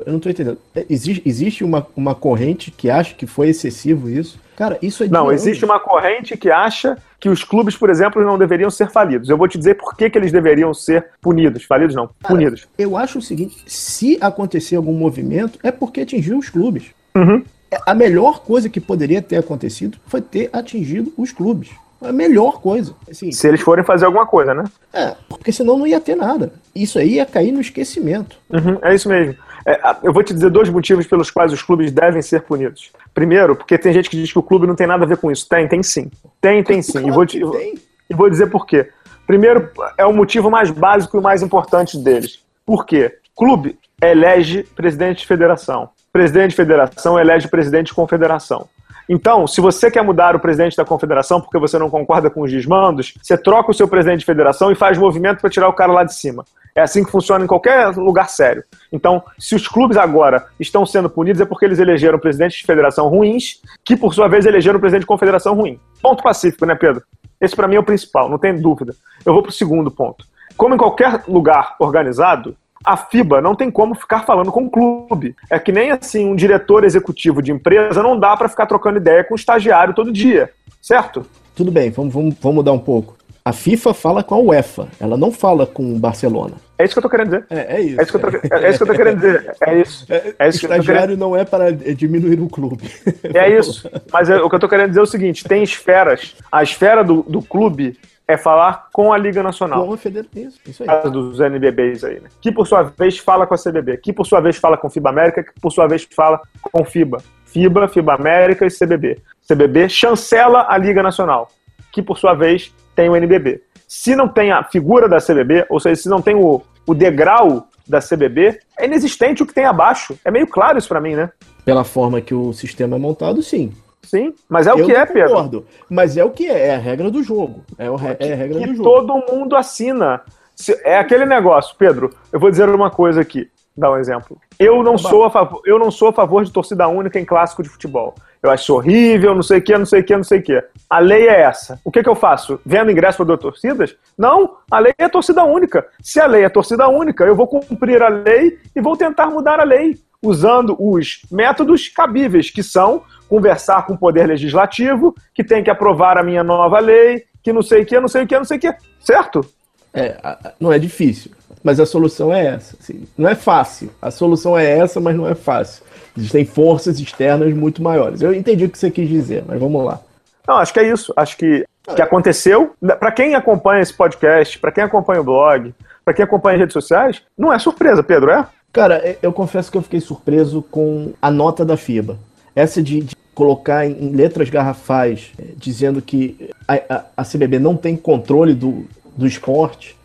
[0.06, 0.58] eu não tô entendendo.
[0.74, 4.38] Eh, Existe, existe uma, uma corrente que acha que foi excessivo isso?
[4.56, 8.36] Cara, isso é Não, existe uma corrente que acha que os clubes, por exemplo, não
[8.36, 9.28] deveriam ser falidos.
[9.28, 11.64] Eu vou te dizer por que, que eles deveriam ser punidos.
[11.64, 12.66] Falidos não, punidos.
[12.76, 16.86] Eu acho o seguinte: se acontecer algum movimento, é porque atingiu os clubes.
[17.14, 17.42] Uhum.
[17.86, 21.70] A melhor coisa que poderia ter acontecido foi ter atingido os clubes.
[22.00, 22.94] A melhor coisa.
[23.08, 24.64] Assim, Se eles forem fazer alguma coisa, né?
[24.92, 26.52] é, porque senão não ia ter nada.
[26.74, 28.36] Isso aí ia cair no esquecimento.
[28.50, 29.36] Uhum, é isso mesmo.
[29.66, 32.90] É, eu vou te dizer dois motivos pelos quais os clubes devem ser punidos.
[33.14, 35.30] Primeiro, porque tem gente que diz que o clube não tem nada a ver com
[35.30, 35.48] isso.
[35.48, 36.10] Tem, tem sim.
[36.40, 37.06] Tem, tem sim.
[37.06, 37.74] E vou, te, que tem.
[38.10, 38.90] e vou dizer por quê.
[39.26, 42.40] Primeiro, é o motivo mais básico e o mais importante deles.
[42.66, 43.16] Por quê?
[43.36, 45.90] Clube elege presidente de federação.
[46.12, 48.68] Presidente de federação elege presidente de confederação.
[49.12, 52.50] Então, se você quer mudar o presidente da confederação porque você não concorda com os
[52.50, 55.92] desmandos, você troca o seu presidente de federação e faz movimento para tirar o cara
[55.92, 56.46] lá de cima.
[56.74, 58.64] É assim que funciona em qualquer lugar sério.
[58.90, 63.08] Então, se os clubes agora estão sendo punidos, é porque eles elegeram presidentes de federação
[63.08, 65.78] ruins, que por sua vez elegeram presidente de confederação ruim.
[66.00, 67.02] Ponto pacífico, né, Pedro?
[67.38, 68.94] Esse para mim é o principal, não tem dúvida.
[69.26, 70.24] Eu vou para o segundo ponto.
[70.56, 75.34] Como em qualquer lugar organizado, a FIBA não tem como ficar falando com o clube.
[75.50, 79.24] É que nem assim um diretor executivo de empresa não dá para ficar trocando ideia
[79.24, 81.26] com o estagiário todo dia, certo?
[81.54, 83.16] Tudo bem, vamos, vamos, vamos mudar um pouco.
[83.44, 86.54] A FIFA fala com a UEFA, ela não fala com o Barcelona.
[86.78, 87.46] É isso que eu tô querendo dizer.
[87.50, 88.00] É, é isso.
[88.00, 89.56] É isso que eu tô, é isso que eu tô querendo dizer.
[89.60, 90.06] É isso.
[90.38, 92.88] É isso tô querendo Estagiário não é para diminuir o clube.
[93.34, 93.88] É isso.
[94.12, 96.36] Mas é- o que eu tô querendo dizer é o seguinte: tem esferas.
[96.50, 99.86] A esfera do, do clube é falar com a Liga Nacional.
[99.86, 100.42] Com a federação.
[100.66, 101.10] Isso, aí.
[101.10, 102.28] dos NBBs aí, né?
[102.40, 105.10] Que por sua vez fala com a CBB, que por sua vez fala com FIBA
[105.10, 107.18] América, que por sua vez fala com FIBA.
[107.46, 109.18] FIBA, FIBA América e CBB.
[109.46, 111.48] CBB chancela a Liga Nacional,
[111.92, 113.62] que por sua vez tem o NBB.
[113.86, 117.68] Se não tem a figura da CBB, ou seja, se não tem o, o degrau
[117.86, 120.18] da CBB, é inexistente o que tem abaixo.
[120.24, 121.30] É meio claro isso pra mim, né?
[121.64, 123.72] Pela forma que o sistema é montado, sim.
[124.02, 125.28] Sim, mas é o Eu que é, Pedro.
[125.28, 127.64] concordo, Mas é o que é, é a regra do jogo.
[127.78, 128.82] É, o é a regra do que jogo.
[128.82, 130.20] todo mundo assina.
[130.56, 132.10] Se- É aquele negócio, Pedro.
[132.32, 134.36] Eu vou dizer uma coisa aqui, dar um exemplo.
[134.58, 137.62] Eu não sou a favor, eu não sou a favor de torcida única em clássico
[137.62, 138.14] de futebol.
[138.42, 140.62] Eu acho horrível, não sei o que, não sei o que, não sei o que.
[140.90, 141.80] A lei é essa.
[141.84, 142.60] O que, que eu faço?
[142.66, 143.96] Vendo ingresso para duas torcidas?
[144.18, 145.86] Não, a lei é torcida única.
[146.02, 149.60] Se a lei é torcida única, eu vou cumprir a lei e vou tentar mudar
[149.60, 155.64] a lei usando os métodos cabíveis, que são conversar com o poder legislativo, que tem
[155.64, 158.36] que aprovar a minha nova lei, que não sei o que, não sei o que,
[158.36, 158.74] não sei o que.
[159.00, 159.44] Certo?
[159.92, 160.16] É,
[160.60, 161.32] não é difícil,
[161.62, 162.76] mas a solução é essa.
[162.80, 163.06] assim.
[163.16, 163.90] Não é fácil.
[164.00, 165.84] A solução é essa, mas não é fácil.
[166.16, 168.22] Existem forças externas muito maiores.
[168.22, 170.00] Eu entendi o que você quis dizer, mas vamos lá.
[170.46, 171.12] Não, acho que é isso.
[171.16, 172.74] Acho que, que aconteceu.
[172.98, 176.72] Para quem acompanha esse podcast, para quem acompanha o blog, para quem acompanha as redes
[176.74, 178.46] sociais, não é surpresa, Pedro, é?
[178.72, 182.16] Cara, eu- eu confesso que eu fiquei surpreso com a nota da FIBA.
[182.54, 187.76] Essa de, de colocar em, letras garrafais, eh, dizendo que a, a- a CBB não
[187.76, 188.84] tem controle do,
[189.16, 189.96] do esporte,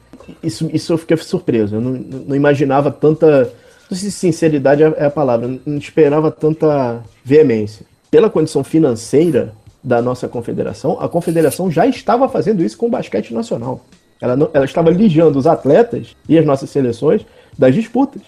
[0.44, 1.76] isso, isso eu fiquei surpreso.
[1.76, 3.52] Eu não, não imaginava tanta.
[3.90, 7.86] Não sei se sinceridade é é a palavra, não esperava tanta veemência.
[8.12, 13.34] Pela condição financeira da nossa confederação, a confederação já estava fazendo isso com o basquete
[13.34, 13.86] nacional.
[14.20, 17.26] Ela, não- ela estava lijando os atletas e as nossas seleções
[17.58, 18.22] das disputas.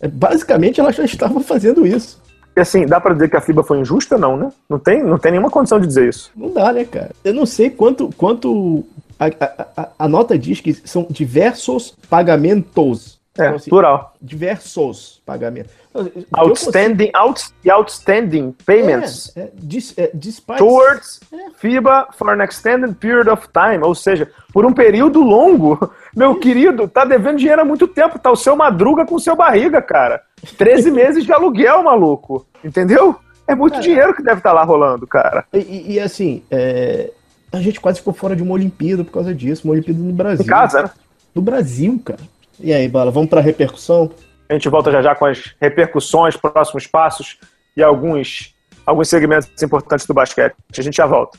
[0.00, 2.20] É, Basicamente, ela já estava fazendo isso.
[2.56, 4.16] E assim, dá para dizer que a FIBA foi injusta?
[4.16, 4.50] Não, né?
[4.68, 6.30] Não tem, não tem nenhuma condição de dizer isso.
[6.34, 7.10] Não dá, né, cara?
[7.22, 8.10] Eu não sei quanto.
[8.16, 8.82] quanto
[9.18, 13.15] a, a- a- a nota diz que são diversos pagamentos.
[13.38, 14.14] É, Então, assim, plural.
[14.20, 15.70] diversos pagamentos.
[15.90, 21.36] Então, eu Outstanding, out, outstanding payments É, é, dis, é, despite- towards É.
[21.58, 23.82] FIBA for an extended period of time.
[23.82, 25.90] Ou seja, por um período longo.
[26.14, 28.18] Meu querido, tá devendo dinheiro há muito tempo.
[28.18, 30.20] Tá o seu madruga com o seu barriga, cara.
[30.58, 32.46] 13 meses de aluguel, maluco.
[32.64, 33.16] Entendeu?
[33.48, 33.82] É muito Cara.
[33.84, 35.44] dinheiro que deve estar lá rolando, cara.
[35.52, 37.12] E, e- e, assim, é,
[37.52, 39.62] a gente quase ficou fora de uma Olimpíada por causa disso.
[39.68, 40.44] Uma Olimpíada no Brasil.
[40.44, 40.90] Em casa, né?
[41.34, 42.18] No Brasil, cara.
[42.60, 44.10] E aí, Bala, vamos pra repercussão?
[44.48, 47.38] A gente volta já já com as repercussões, próximos passos
[47.76, 50.54] e alguns, alguns segmentos importantes do basquete.
[50.76, 51.38] A gente já volta.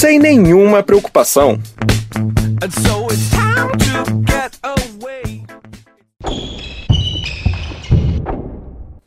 [0.01, 1.59] sem nenhuma preocupação.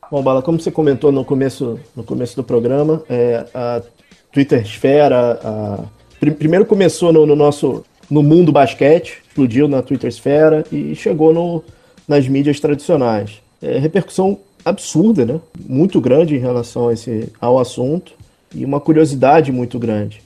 [0.08, 3.82] Bom, Bala, como você comentou no começo, no começo do programa, é, a
[4.32, 5.80] Twitter Esfera, a...
[6.20, 11.64] primeiro começou no, no, nosso no mundo basquete, explodiu na Twitter Esfera e chegou no,
[12.06, 13.42] nas mídias tradicionais.
[13.60, 15.40] É, repercussão absurda, né?
[15.58, 18.12] Muito grande em relação a esse, ao assunto
[18.54, 20.22] e uma curiosidade muito grande.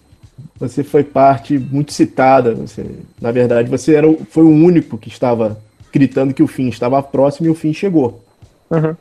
[0.59, 2.55] Você foi parte muito citada.
[2.55, 2.85] Você,
[3.21, 5.59] na verdade, você era, foi o único que estava
[5.93, 8.23] gritando que o fim estava próximo e o fim chegou.
[8.71, 8.95] Uhum.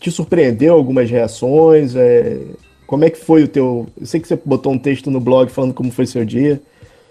[0.00, 1.94] Te surpreendeu algumas reações?
[1.94, 2.38] É,
[2.86, 3.86] como é que foi o teu.
[3.98, 6.60] Eu sei que você botou um texto no blog falando como foi seu dia.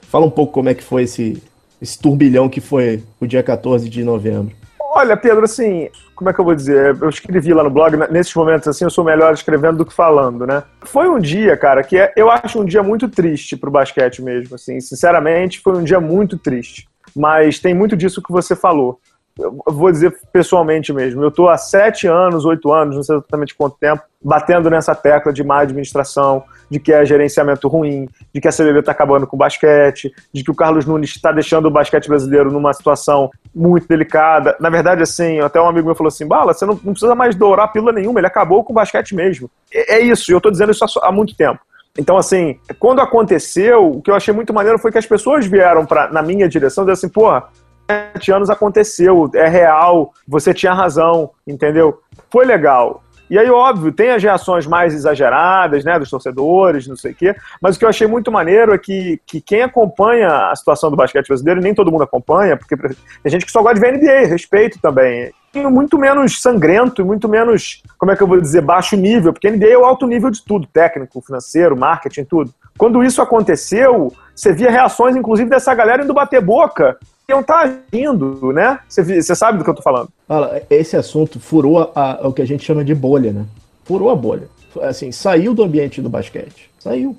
[0.02, 1.42] Fala um pouco como é que foi esse,
[1.82, 4.54] esse turbilhão que foi o dia 14 de novembro.
[4.94, 5.90] Olha, Pedro, assim,
[6.22, 6.96] como é que eu vou dizer?
[7.02, 10.46] Eu escrevi lá no blog, nesses momentos assim, eu sou melhor escrevendo do que falando,
[10.46, 10.62] né?
[10.84, 14.54] Foi um dia, cara, que é, eu acho um dia muito triste pro basquete mesmo,
[14.54, 16.88] assim, sinceramente, foi um dia muito triste.
[17.16, 19.00] Mas tem muito disso que você falou
[19.38, 23.78] vou dizer pessoalmente mesmo, eu estou há sete anos, oito anos, não sei exatamente quanto
[23.78, 28.52] tempo, batendo nessa tecla de má administração, de que é gerenciamento ruim, de que a
[28.52, 32.08] CBB está acabando com o basquete, de que o Carlos Nunes está deixando o basquete
[32.08, 34.56] brasileiro numa situação muito delicada.
[34.60, 37.36] Na verdade, assim, até um amigo meu falou assim, Bala, você não, não precisa mais
[37.36, 39.50] dourar pílula nenhuma, ele acabou com o basquete mesmo.
[39.74, 41.60] É, é isso, eu estou dizendo isso há, há muito tempo.
[41.98, 45.86] Então, assim, quando aconteceu, o que eu achei muito maneiro foi que as pessoas vieram
[45.86, 47.50] pra, na minha direção e assim, porra,
[47.92, 52.00] sete anos aconteceu, é real, você tinha razão, entendeu?
[52.30, 53.04] Foi legal.
[53.30, 57.34] E aí, óbvio, tem as reações mais exageradas, né, dos torcedores, não sei o quê,
[57.62, 60.98] mas o que eu achei muito maneiro é que, que quem acompanha a situação do
[60.98, 64.28] basquete brasileiro, nem todo mundo acompanha, porque tem gente que só gosta de ver NBA,
[64.28, 69.32] respeito também, muito menos sangrento muito menos, como é que eu vou dizer, baixo nível,
[69.32, 72.54] porque NBA é o alto nível de tudo, técnico, financeiro, marketing, tudo.
[72.78, 76.98] Quando isso aconteceu, você via reações, inclusive, dessa galera indo bater boca
[77.30, 78.80] iam estar tá agindo, né?
[78.88, 80.10] Você, sabe do que eu tô falando.
[80.28, 83.46] Fala, esse assunto furou a, a, o que a gente chama de bolha, né?
[83.84, 84.48] Furou a bolha.
[84.82, 86.70] Assim, saiu do ambiente do basquete.
[86.80, 87.16] Saiu.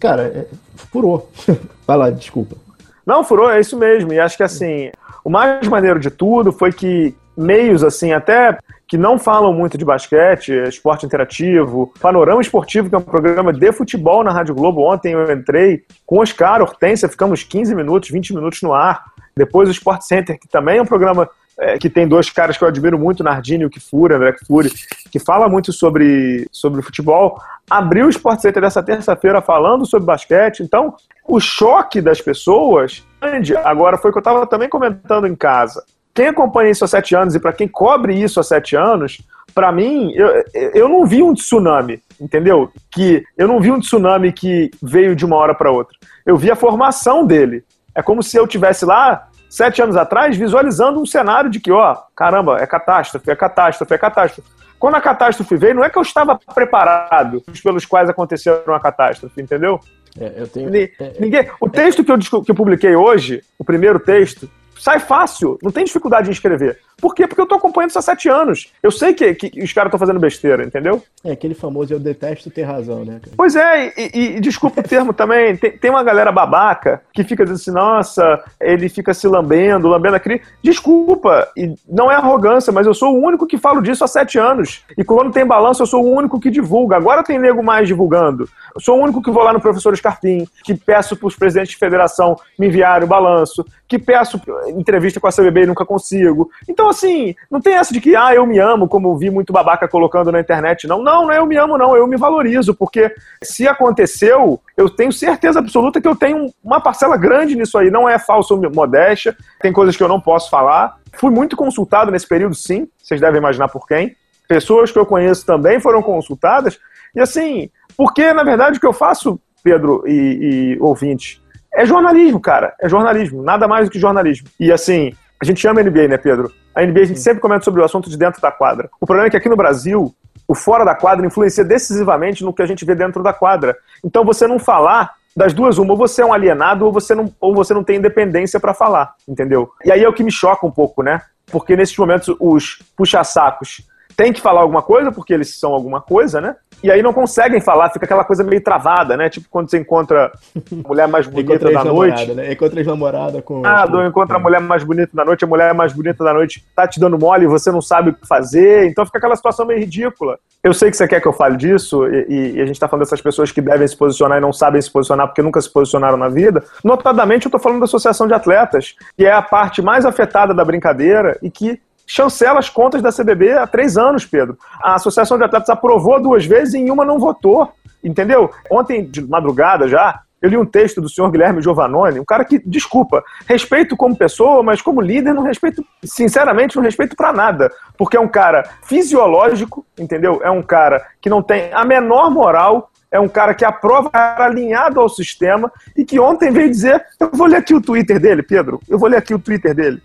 [0.00, 0.46] Cara, é,
[0.92, 1.30] furou.
[1.86, 2.56] Vai lá, desculpa.
[3.04, 4.12] Não, furou, é isso mesmo.
[4.12, 4.90] E acho que assim,
[5.24, 9.84] o mais maneiro de tudo foi que meios assim, até que não falam muito de
[9.84, 14.82] basquete, esporte interativo, Panorama Esportivo, que é um programa de futebol na Rádio Globo.
[14.82, 19.04] Ontem eu entrei com Oscar, Hortência, ficamos 15 minutos, 20 minutos no ar.
[19.36, 22.64] Depois o Sport Center, que também é um programa é, que tem dois caras que
[22.64, 24.70] eu admiro muito, Nardini e o Kifuri, André Kifuri,
[25.10, 27.40] que fala muito sobre, sobre futebol.
[27.68, 30.60] Abriu o Sport Center dessa terça-feira falando sobre basquete.
[30.60, 30.94] Então,
[31.26, 33.56] o choque das pessoas, grande.
[33.56, 35.82] Agora, foi o que eu estava também comentando em casa.
[36.14, 39.20] Quem acompanha isso há sete anos e para quem cobre isso há sete anos,
[39.54, 40.44] para mim, eu,
[40.74, 42.70] eu não vi um tsunami, entendeu?
[42.90, 45.96] Que eu não vi um tsunami que veio de uma hora para outra.
[46.24, 47.64] Eu vi a formação dele.
[47.96, 51.96] É como se eu tivesse lá, sete anos atrás, visualizando um cenário de que, ó,
[52.14, 54.48] caramba, é catástrofe, é catástrofe, é catástrofe.
[54.78, 59.40] Quando a catástrofe veio, não é que eu estava preparado pelos quais aconteceu uma catástrofe,
[59.40, 59.80] entendeu?
[60.20, 60.70] É, eu tenho...
[61.18, 61.50] Ninguém...
[61.58, 64.46] O texto que eu, que eu publiquei hoje, o primeiro texto,
[64.78, 66.78] sai fácil, não tem dificuldade em escrever.
[66.98, 67.26] Por quê?
[67.26, 68.72] Porque eu tô acompanhando isso há sete anos.
[68.82, 71.02] Eu sei que, que os caras estão fazendo besteira, entendeu?
[71.22, 73.20] É aquele famoso eu detesto ter razão, né?
[73.22, 73.34] Cara?
[73.36, 77.22] Pois é, e, e, e desculpa o termo também, tem, tem, uma galera babaca que
[77.22, 80.40] fica dizendo assim, nossa, ele fica se lambendo, lambendo aquele.
[80.62, 84.38] Desculpa, e não é arrogância, mas eu sou o único que falo disso há sete
[84.38, 84.82] anos.
[84.96, 86.96] E quando tem balanço, eu sou o único que divulga.
[86.96, 88.48] Agora tem nego mais divulgando.
[88.74, 91.72] Eu sou o único que vou lá no professor Scarpim, que peço para os presidentes
[91.72, 96.50] de federação me enviarem o balanço, que peço entrevista com a CBB e nunca consigo.
[96.68, 99.86] Então, assim, não tem essa de que, ah, eu me amo, como vi muito babaca
[99.86, 100.86] colocando na internet.
[100.86, 104.90] Não, não, não é eu me amo, não, eu me valorizo, porque se aconteceu, eu
[104.90, 107.90] tenho certeza absoluta que eu tenho uma parcela grande nisso aí.
[107.90, 110.96] Não é falso modéstia, tem coisas que eu não posso falar.
[111.12, 114.16] Fui muito consultado nesse período, sim, vocês devem imaginar por quem.
[114.48, 116.78] Pessoas que eu conheço também foram consultadas.
[117.14, 121.40] E assim, porque na verdade o que eu faço, Pedro e, e ouvintes,
[121.76, 122.74] é jornalismo, cara.
[122.80, 124.48] É jornalismo, nada mais do que jornalismo.
[124.58, 126.50] E assim, a gente chama NBA, né, Pedro?
[126.74, 128.88] A NBA a gente sempre comenta sobre o assunto de dentro da quadra.
[129.00, 130.14] O problema é que aqui no Brasil,
[130.48, 133.76] o fora da quadra influencia decisivamente no que a gente vê dentro da quadra.
[134.02, 137.30] Então você não falar das duas, uma, ou você é um alienado ou você não,
[137.38, 139.70] ou você não tem independência para falar, entendeu?
[139.84, 141.20] E aí é o que me choca um pouco, né?
[141.52, 146.40] Porque nesses momentos os puxa-sacos têm que falar alguma coisa, porque eles são alguma coisa,
[146.40, 146.56] né?
[146.82, 149.28] E aí não conseguem falar, fica aquela coisa meio travada, né?
[149.28, 152.32] Tipo quando você encontra a mulher mais bonita da noite.
[152.32, 152.52] Né?
[152.52, 153.62] Encontra as namoradas com.
[153.64, 156.64] Ah, do encontra a mulher mais bonita da noite, a mulher mais bonita da noite
[156.74, 158.86] tá te dando mole e você não sabe o que fazer.
[158.86, 160.38] Então fica aquela situação meio ridícula.
[160.62, 163.04] Eu sei que você quer que eu fale disso, e, e a gente tá falando
[163.04, 166.16] dessas pessoas que devem se posicionar e não sabem se posicionar porque nunca se posicionaram
[166.16, 166.64] na vida.
[166.82, 170.64] Notadamente, eu tô falando da Associação de Atletas, que é a parte mais afetada da
[170.64, 174.56] brincadeira e que chancela as contas da CBB há três anos, Pedro.
[174.82, 177.72] A Associação de Atletas aprovou duas vezes e em uma não votou.
[178.02, 178.50] Entendeu?
[178.70, 182.62] Ontem, de madrugada já, eu li um texto do senhor Guilherme Giovannone, um cara que,
[182.64, 187.72] desculpa, respeito como pessoa, mas como líder não respeito, sinceramente, não respeito para nada.
[187.96, 190.40] Porque é um cara fisiológico, entendeu?
[190.44, 195.00] É um cara que não tem a menor moral, é um cara que aprova alinhado
[195.00, 197.04] ao sistema e que ontem veio dizer.
[197.18, 198.80] Eu vou ler aqui o Twitter dele, Pedro.
[198.88, 200.02] Eu vou ler aqui o Twitter dele.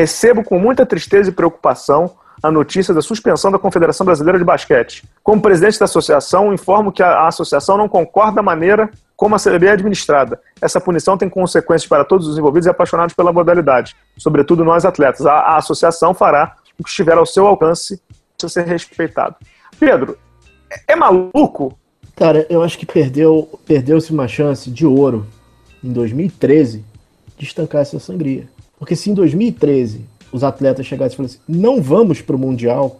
[0.00, 5.04] Recebo com muita tristeza e preocupação a notícia da suspensão da Confederação Brasileira de Basquete.
[5.22, 9.66] Como presidente da associação, informo que a, associação não concorda da maneira como a CBB
[9.66, 10.40] é administrada.
[10.58, 15.26] Essa punição tem consequências para todos os envolvidos e apaixonados pela modalidade, sobretudo nós atletas.
[15.26, 18.00] A, a associação fará o que estiver ao seu alcance
[18.38, 19.36] para ser respeitado.
[19.78, 20.16] Pedro,
[20.70, 21.78] é, é maluco?
[22.16, 25.26] Cara, eu acho que perdeu perdeu-se uma chance de ouro
[25.84, 26.82] em 2013
[27.36, 28.48] de estancar essa sangria.
[28.80, 30.00] Porque se em 2013
[30.32, 32.98] os atletas chegassem e falassem não vamos para o Mundial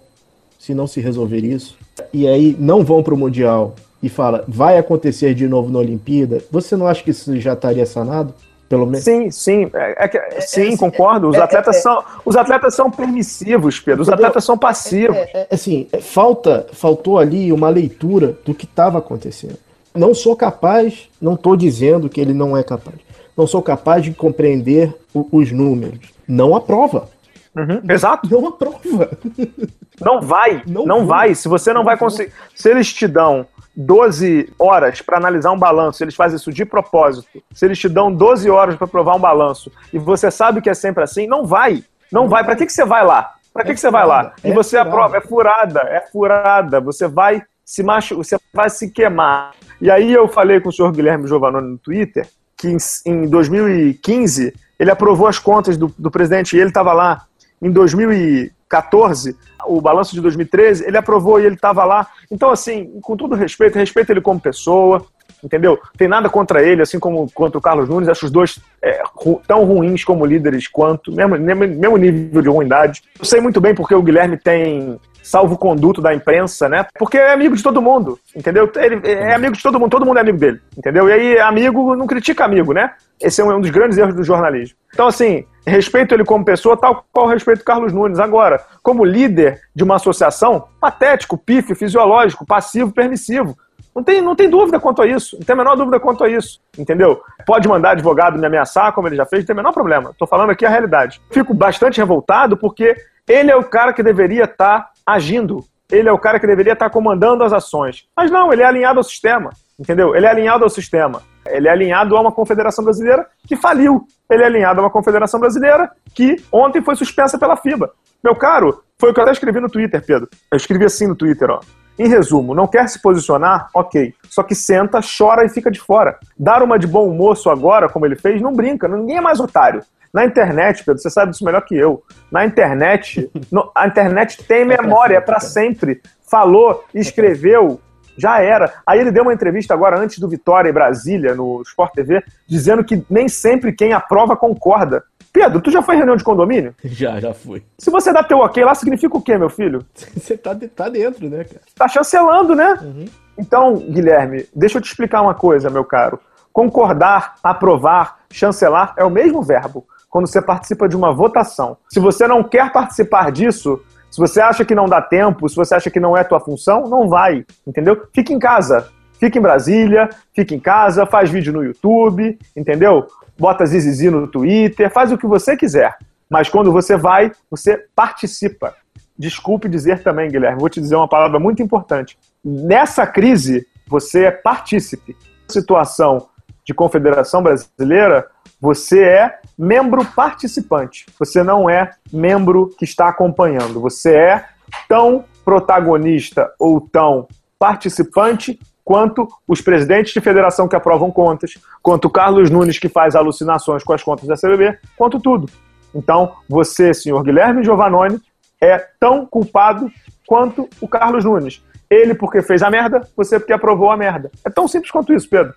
[0.59, 1.79] se não se resolver isso,
[2.13, 6.45] e aí não vão para o Mundial e fala vai acontecer de novo na Olimpíada,
[6.51, 8.35] você não acha que isso já estaria sanado?
[8.69, 9.03] Pelo menos.
[9.03, 11.29] Sim, sim, é, é, é, sim, concordo.
[11.29, 14.03] Os é, atletas é, são, os atletas são permissivos, Pedro.
[14.03, 14.27] Os entendeu?
[14.27, 15.17] atletas são passivos.
[15.51, 19.59] assim, falta, faltou ali uma leitura do que estava acontecendo.
[19.93, 22.95] Não sou capaz, não estou dizendo que ele não é capaz
[23.37, 25.99] não sou capaz de compreender o, os números.
[26.27, 27.09] Não aprova.
[27.57, 28.29] Uhum, exato.
[28.31, 29.11] Não aprova.
[30.01, 30.63] Não vai.
[30.67, 31.35] Não, não vai.
[31.35, 32.33] Se você não, não vai conseguir.
[32.55, 37.43] Se eles te dão 12 horas para analisar um balanço, eles fazem isso de propósito.
[37.53, 40.75] Se eles te dão 12 horas para provar um balanço e você sabe que é
[40.75, 41.85] sempre assim, não vai.
[42.11, 42.43] Não, vai.
[42.43, 43.35] Para que, que você vai lá?
[43.53, 44.33] Para que, é que você vai lá?
[44.43, 44.89] E é você furada.
[44.89, 45.17] aprova.
[45.17, 46.81] É furada, é furada.
[46.81, 48.17] Você vai se machu...
[48.17, 49.53] você vai se queimar.
[49.83, 52.27] E aí eu falei com o senhor Guilherme Giovanoni no Twitter
[52.61, 57.23] que em, em 2015 ele aprovou as contas do, do presidente e ele estava lá.
[57.61, 62.07] Em 2014, o balanço de 2013, ele aprovou e ele estava lá.
[62.31, 65.07] Então, assim, com todo respeito, respeito ele como pessoa,
[65.43, 65.79] entendeu?
[65.97, 68.09] Tem nada contra ele, assim como contra o Carlos Nunes.
[68.09, 73.03] Acho os dois é, ru tão ruins como líderes quanto, mesmo, mesmo nível de ruindade.
[73.19, 76.87] Eu sei muito bem porque o Guilherme tem salvo-conduto da imprensa, né?
[76.99, 78.71] Porque é amigo de todo mundo, entendeu?
[78.77, 81.09] Ele é amigo de todo mundo, todo mundo é amigo dele, entendeu?
[81.09, 82.93] E aí, amigo não critica amigo, né?
[83.21, 84.77] Esse é um dos grandes erros do jornalismo.
[84.93, 88.19] Então, assim, respeito ele como pessoa, tal qual respeito Carlos Nunes.
[88.19, 93.57] Agora, como líder de uma associação, patético, pífio, fisiológico, passivo, permissivo.
[93.95, 95.37] Não tem, não tem dúvida quanto a isso.
[95.37, 96.61] Não tem a menor dúvida quanto a isso.
[96.79, 97.21] Entendeu?
[97.45, 100.11] Pode mandar advogado me ameaçar, como ele já fez, não tem o menor problema.
[100.11, 101.21] Estou falando aqui a realidade.
[101.31, 102.97] Fico bastante revoltado porque
[103.29, 105.65] ele é o cara que deveria estar tá agindo.
[105.91, 108.07] Ele é o cara que deveria estar comandando as ações.
[108.17, 109.51] Mas não, ele é alinhado ao sistema.
[109.79, 110.15] Entendeu?
[110.15, 111.23] Ele é alinhado ao sistema.
[111.47, 114.07] Ele é alinhado a uma confederação brasileira que faliu.
[114.31, 117.91] Ele é alinhado a uma confederação brasileira que ontem foi suspensa pela FIBA.
[118.23, 120.29] Meu caro, foi o que eu até escrevi no Twitter, Pedro.
[120.53, 121.61] Eu escrevi assim no Twitter, ó.
[122.01, 123.69] Em resumo, não quer se posicionar?
[123.75, 124.15] Ok.
[124.31, 126.19] Só que senta, chora e fica de fora.
[126.35, 128.89] Dar uma de bom moço agora, como ele fez, não brinca.
[128.89, 129.83] Ninguém é mais otário.
[130.11, 132.03] Na internet, Pedro, você sabe disso melhor que eu.
[132.33, 136.01] Na internet, no, a internet tem memória, é para sempre.
[136.23, 137.79] Falou, escreveu,
[138.17, 138.73] já era.
[138.87, 142.83] Aí ele deu uma entrevista agora antes do Vitória em Brasília, no Sport TV, dizendo
[142.83, 145.05] que nem sempre quem aprova concorda.
[145.33, 146.75] Pedro, tu já foi em reunião de condomínio?
[146.85, 147.63] Já, já fui.
[147.79, 149.85] Se você dá teu ok lá, significa o quê, meu filho?
[149.95, 151.61] Você tá, tá dentro, né, cara?
[151.75, 152.79] Tá chancelando, né?
[152.83, 153.05] Uhum.
[153.39, 156.19] Então, Guilherme, deixa eu te explicar uma coisa, meu caro.
[156.53, 161.77] Concordar, aprovar, chancelar é o mesmo verbo quando você participa de uma votação.
[161.89, 163.81] Se você não quer participar disso,
[164.11, 166.89] se você acha que não dá tempo, se você acha que não é tua função,
[166.89, 168.09] não vai, entendeu?
[168.13, 168.89] Fica em casa.
[169.21, 173.07] Fica em Brasília, fica em casa, faz vídeo no YouTube, entendeu?
[173.41, 175.97] Bota zizizi no Twitter, faz o que você quiser.
[176.29, 178.75] Mas quando você vai, você participa.
[179.19, 182.19] Desculpe dizer também, Guilherme, vou te dizer uma palavra muito importante.
[182.45, 185.17] Nessa crise, você é partícipe.
[185.49, 186.29] Situação
[186.65, 188.29] de confederação brasileira,
[188.61, 191.07] você é membro participante.
[191.19, 193.81] Você não é membro que está acompanhando.
[193.81, 194.45] Você é
[194.87, 197.27] tão protagonista ou tão
[197.59, 198.61] participante
[198.91, 203.85] quanto os presidentes de federação que aprovam contas, quanto o Carlos Nunes que faz alucinações
[203.85, 205.49] com as contas da CBB, quanto tudo.
[205.95, 208.21] Então, você, senhor Guilherme Giovannoni,
[208.61, 209.89] é tão culpado
[210.27, 211.65] quanto o Carlos Nunes.
[211.89, 214.29] Ele porque fez a merda, você porque aprovou a merda.
[214.45, 215.55] É tão simples quanto isso, Pedro.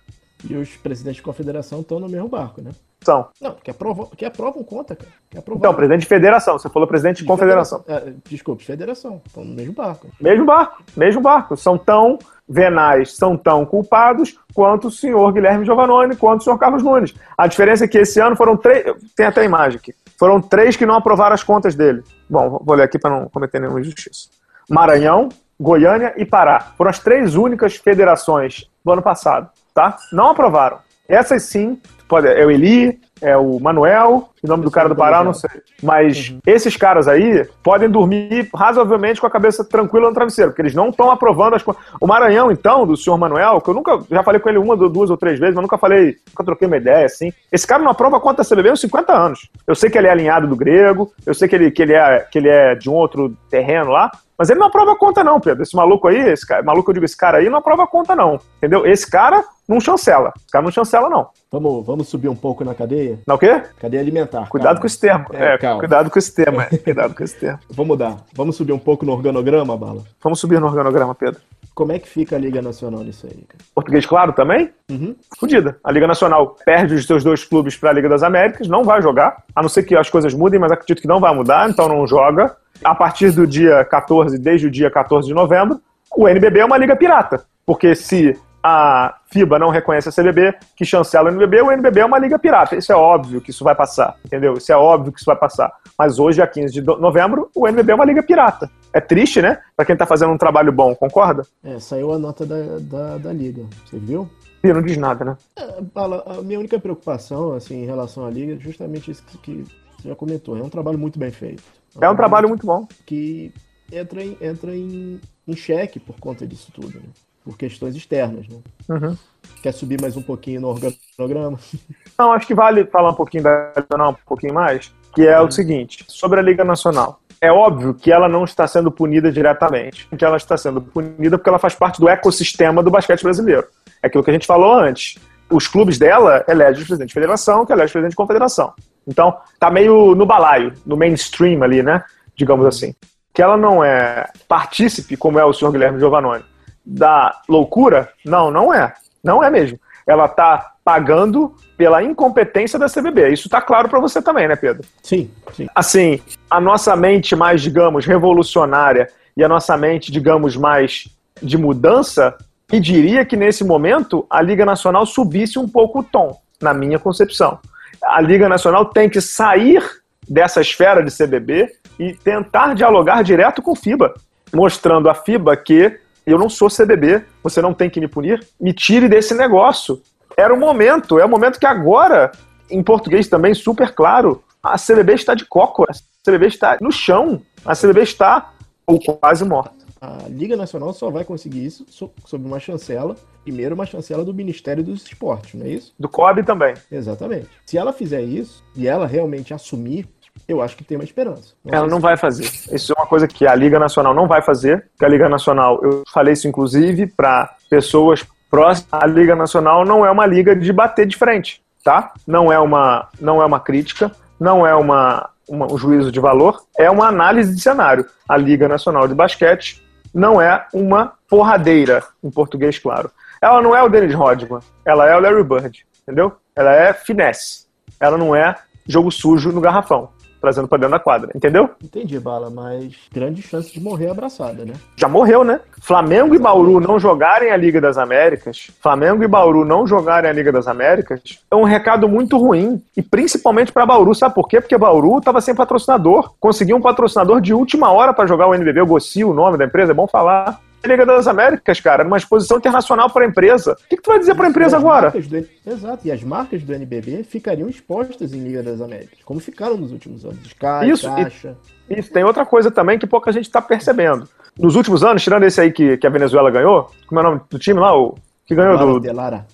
[0.48, 2.70] E os presidentes de confederação estão no mesmo barco, né?
[3.02, 3.28] São.
[3.40, 5.10] Não, que aprovam, que aprovam conta, cara.
[5.30, 5.58] Que aprovam.
[5.58, 6.58] Então, presidente de federação.
[6.58, 7.82] Você falou presidente de, de confederação.
[7.82, 8.08] Federa...
[8.08, 9.20] É, desculpe, federação.
[9.26, 10.08] Estão no mesmo barco.
[10.20, 11.56] Mesmo barco, mesmo barco.
[11.56, 12.18] São tão
[12.48, 17.14] venais, são tão culpados quanto o senhor Guilherme Giovannone, quanto o senhor Carlos Nunes.
[17.36, 18.84] A diferença é que esse ano foram três.
[19.16, 19.94] Tem até a imagem aqui.
[20.18, 22.02] Foram três que não aprovaram as contas dele.
[22.28, 24.28] Bom, vou ler aqui para não cometer nenhuma injustiça.
[24.68, 25.28] Maranhão,
[25.58, 26.72] Goiânia e Pará.
[26.76, 29.96] Foram as três únicas federações do ano passado, tá?
[30.12, 30.78] Não aprovaram.
[31.08, 31.78] Essas sim,
[32.08, 35.50] pode, é o Eli, é o Manuel, o nome do cara do Pará, não sei.
[35.82, 36.38] Mas uhum.
[36.46, 40.90] esses caras aí podem dormir razoavelmente com a cabeça tranquila no travesseiro, porque eles não
[40.90, 41.82] estão aprovando as coisas.
[42.00, 45.10] O Maranhão, então, do senhor Manuel, que eu nunca, já falei com ele uma, duas
[45.10, 47.32] ou três vezes, mas nunca falei, nunca troquei uma ideia assim.
[47.50, 49.48] Esse cara não aprova conta CBB há 50 anos.
[49.66, 52.26] Eu sei que ele é alinhado do grego, eu sei que ele, que ele, é,
[52.30, 55.62] que ele é de um outro terreno lá, mas ele não aprova conta, não, Pedro.
[55.62, 58.40] Esse maluco aí, esse cara, maluco, eu digo, esse cara aí não aprova conta, não.
[58.58, 58.84] Entendeu?
[58.84, 60.32] Esse cara não chancela.
[60.36, 61.28] Esse cara não chancela, não.
[61.54, 63.20] Vamos, vamos subir um pouco na cadeia?
[63.24, 63.62] Na o quê?
[63.78, 64.48] Cadeia alimentar.
[64.48, 64.80] Cuidado calma.
[64.80, 65.26] com esse termo.
[65.32, 66.60] É, é cuidado com esse termo.
[66.60, 66.66] É.
[66.66, 67.60] Cuidado com esse termo.
[67.70, 68.16] Vamos mudar.
[68.34, 70.02] Vamos subir um pouco no organograma, Bala?
[70.20, 71.40] Vamos subir no organograma, Pedro.
[71.72, 73.62] Como é que fica a Liga Nacional nisso aí, cara?
[73.72, 74.72] Português claro também?
[74.90, 75.14] Uhum.
[75.38, 75.78] Fudida.
[75.84, 79.00] A Liga Nacional perde os seus dois clubes para a Liga das Américas, não vai
[79.00, 81.88] jogar, a não ser que as coisas mudem, mas acredito que não vai mudar, então
[81.88, 85.80] não joga a partir do dia 14, desde o dia 14 de novembro,
[86.16, 87.44] o NBB é uma liga pirata.
[87.64, 88.36] Porque se
[88.66, 92.38] a FIBA não reconhece a CBB, que chancela o NBB, o NBB é uma liga
[92.38, 92.74] pirata.
[92.74, 94.54] Isso é óbvio que isso vai passar, entendeu?
[94.54, 95.70] Isso é óbvio que isso vai passar.
[95.98, 98.70] Mas hoje, dia 15 de novembro, o NBB é uma liga pirata.
[98.90, 99.60] É triste, né?
[99.76, 101.46] Pra quem tá fazendo um trabalho bom, concorda?
[101.62, 103.64] É, saiu a nota da, da, da liga.
[103.84, 104.30] Você viu?
[104.62, 105.36] E não diz nada, né?
[105.56, 105.62] É,
[105.94, 109.62] a minha única preocupação, assim, em relação à liga, é justamente isso que
[110.00, 110.56] você já comentou.
[110.56, 111.62] É um trabalho muito bem feito.
[112.00, 112.88] É um trabalho muito bom.
[113.04, 113.52] Que
[113.92, 117.10] entra em, entra em, em xeque por conta disso tudo, né?
[117.44, 118.56] Por questões externas, né?
[118.88, 119.16] Uhum.
[119.62, 121.58] Quer subir mais um pouquinho no organograma?
[122.18, 125.48] Não, acho que vale falar um pouquinho da não, um pouquinho mais, que é uhum.
[125.48, 127.20] o seguinte, sobre a Liga Nacional.
[127.40, 131.48] É óbvio que ela não está sendo punida diretamente, que ela está sendo punida porque
[131.48, 133.66] ela faz parte do ecossistema do basquete brasileiro.
[134.02, 135.18] É aquilo que a gente falou antes.
[135.50, 138.72] Os clubes dela elegem o presidente de federação, que elege o presidente de confederação.
[139.06, 142.02] Então, tá meio no balaio, no mainstream ali, né?
[142.34, 142.94] Digamos assim.
[143.32, 146.44] Que ela não é partícipe, como é o senhor Guilherme Giovannoni,
[146.84, 148.10] da loucura?
[148.24, 148.94] Não, não é.
[149.22, 149.78] Não é mesmo.
[150.06, 153.30] Ela tá pagando pela incompetência da CBB.
[153.30, 154.86] Isso tá claro para você também, né, Pedro?
[155.02, 155.66] Sim, sim.
[155.74, 156.20] Assim,
[156.50, 161.08] a nossa mente mais, digamos, revolucionária e a nossa mente, digamos, mais
[161.42, 166.74] de mudança, pediria que nesse momento a Liga Nacional subisse um pouco o tom, na
[166.74, 167.58] minha concepção
[168.06, 169.82] a Liga Nacional tem que sair
[170.28, 171.68] dessa esfera de CBB
[171.98, 174.14] e tentar dialogar direto com FIBA,
[174.52, 178.72] mostrando a FIBA que eu não sou CBB, você não tem que me punir, me
[178.72, 180.00] tire desse negócio.
[180.36, 182.32] Era o momento, é o momento que agora,
[182.70, 187.42] em português também super claro, a CBB está de cócora, a CBB está no chão,
[187.64, 188.52] a CBB está
[188.86, 193.86] ou quase morta a Liga Nacional só vai conseguir isso sob uma chancela, primeiro uma
[193.86, 195.94] chancela do Ministério dos Esportes, não é isso?
[195.98, 196.74] Do COB também.
[196.92, 197.48] Exatamente.
[197.64, 200.06] Se ela fizer isso e ela realmente assumir,
[200.46, 201.54] eu acho que tem uma esperança.
[201.64, 202.44] Não ela não vai fazer.
[202.70, 205.80] Isso é uma coisa que a Liga Nacional não vai fazer, que a Liga Nacional,
[205.82, 210.72] eu falei isso inclusive para pessoas próximas, a Liga Nacional não é uma liga de
[210.72, 212.12] bater de frente, tá?
[212.26, 216.62] Não é uma, não é uma crítica, não é uma, uma, um juízo de valor,
[216.78, 218.06] é uma análise de cenário.
[218.28, 219.82] A Liga Nacional de Basquete
[220.12, 223.10] não é uma porradeira, em português claro.
[223.40, 226.32] Ela não é o Dennis Rodman, ela é o Larry Bird, entendeu?
[226.54, 227.64] Ela é finesse.
[227.98, 228.54] Ela não é
[228.86, 230.10] jogo sujo no garrafão
[230.44, 231.70] trazendo pra dentro da quadra, entendeu?
[231.82, 234.74] Entendi, Bala, mas grande chance de morrer abraçada, né?
[234.94, 235.60] Já morreu, né?
[235.80, 240.32] Flamengo e Bauru não jogarem a Liga das Américas, Flamengo e Bauru não jogarem a
[240.34, 244.60] Liga das Américas, é um recado muito ruim, e principalmente para Bauru, sabe por quê?
[244.60, 248.82] Porque Bauru tava sem patrocinador, conseguiu um patrocinador de última hora para jogar o NBB,
[248.82, 250.60] o Gossi, o nome da empresa, é bom falar.
[250.88, 253.72] Liga das Américas, cara, numa exposição internacional para a empresa.
[253.72, 255.10] O que, que tu vai dizer para a empresa agora?
[255.10, 255.46] Do...
[255.66, 259.92] Exato, e as marcas do NBB ficariam expostas em Liga das Américas, como ficaram nos
[259.92, 260.38] últimos anos.
[260.44, 261.56] Sky, isso, Caixa.
[261.88, 264.28] E, isso, tem outra coisa também que pouca gente está percebendo.
[264.58, 267.40] Nos últimos anos, tirando esse aí que, que a Venezuela ganhou, como é o nome
[267.50, 267.96] do time lá?
[267.96, 268.14] O,
[268.46, 269.00] que ganhou Lara do.
[269.00, 269.46] De Lara.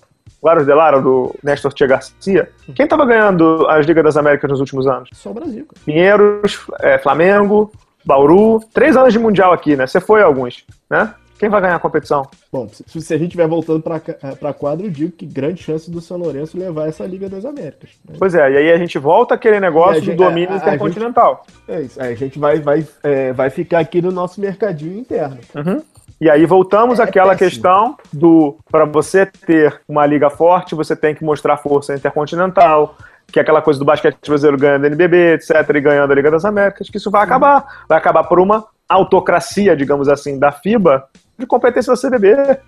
[0.43, 4.61] o Aros Delara, do Néstor Tia Garcia, quem estava ganhando as Ligas das Américas nos
[4.61, 5.09] últimos anos?
[5.13, 5.67] Só o Brasil.
[5.67, 5.85] Cara.
[5.85, 7.71] Pinheiros, é, Flamengo,
[8.05, 8.61] Bauru.
[8.73, 9.87] Três anos de Mundial aqui, né?
[9.87, 11.15] Você foi alguns, né?
[11.41, 12.29] Quem vai ganhar a competição?
[12.53, 13.97] Bom, se, se a gente estiver voltando para
[14.51, 17.89] a quadra, eu digo que grande chance do São Lourenço levar essa Liga das Américas.
[18.07, 18.17] Né?
[18.19, 21.47] Pois é, e aí a gente volta aquele negócio gente, do domínio a, a, intercontinental.
[21.67, 24.39] A gente, é isso, aí a gente vai, vai, é, vai ficar aqui no nosso
[24.39, 25.39] mercadinho interno.
[25.55, 25.83] Uhum.
[26.21, 31.15] E aí voltamos é, àquela questão do para você ter uma liga forte, você tem
[31.15, 32.99] que mostrar força intercontinental,
[33.33, 36.45] que é aquela coisa do basquete brasileiro ganhando NBB, etc, e ganhando a Liga das
[36.45, 37.87] Américas, que isso vai acabar.
[37.89, 41.09] Vai acabar por uma autocracia, digamos assim, da FIBA
[41.41, 42.59] de competência da CBB.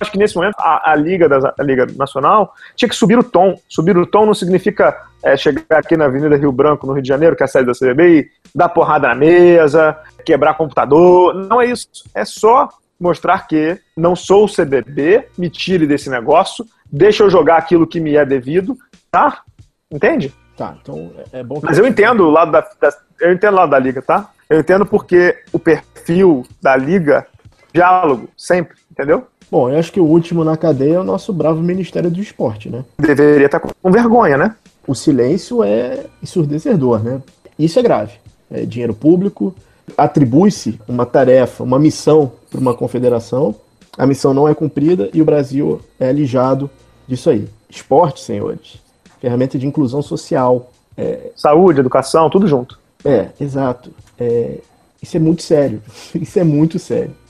[0.00, 3.22] Acho que nesse momento a, a Liga, da, a Liga Nacional tinha que subir o
[3.22, 3.54] tom.
[3.68, 7.08] Subir o tom não significa é, chegar aqui na Avenida Rio Branco, no Rio de
[7.08, 11.34] Janeiro, que é a sede da CBB, e dar porrada na mesa, quebrar computador.
[11.34, 11.86] Não é isso.
[12.14, 12.68] É só
[12.98, 17.98] mostrar que não sou o CBB, me tire desse negócio, deixa eu jogar aquilo que
[17.98, 18.76] me é devido,
[19.10, 19.42] tá?
[19.90, 20.32] Entende?
[20.56, 21.60] Tá, então é, é bom.
[21.62, 24.30] Mas eu entendo o lado da, da, eu entendo o lado da liga, tá?
[24.48, 27.26] Eu entendo porque o perfil da liga
[27.72, 29.26] diálogo, sempre, entendeu?
[29.50, 32.70] Bom, eu acho que o último na cadeia é o nosso bravo Ministério do Esporte,
[32.70, 32.84] né?
[32.98, 34.56] Deveria estar com vergonha, né?
[34.86, 37.20] O silêncio é ensurdecedor, né?
[37.58, 38.14] Isso é grave.
[38.50, 39.54] É dinheiro público,
[39.96, 43.54] atribui-se uma tarefa, uma missão para uma confederação,
[43.96, 46.70] a missão não é cumprida e o Brasil é alijado
[47.06, 47.46] disso aí.
[47.68, 48.80] Esporte, senhores,
[49.20, 50.70] ferramenta de inclusão social.
[50.96, 51.30] É...
[51.36, 52.78] Saúde, educação, tudo junto.
[53.04, 53.90] É, exato.
[54.18, 54.58] É...
[55.02, 55.82] Isso é muito sério.
[56.14, 57.21] Isso é muito sério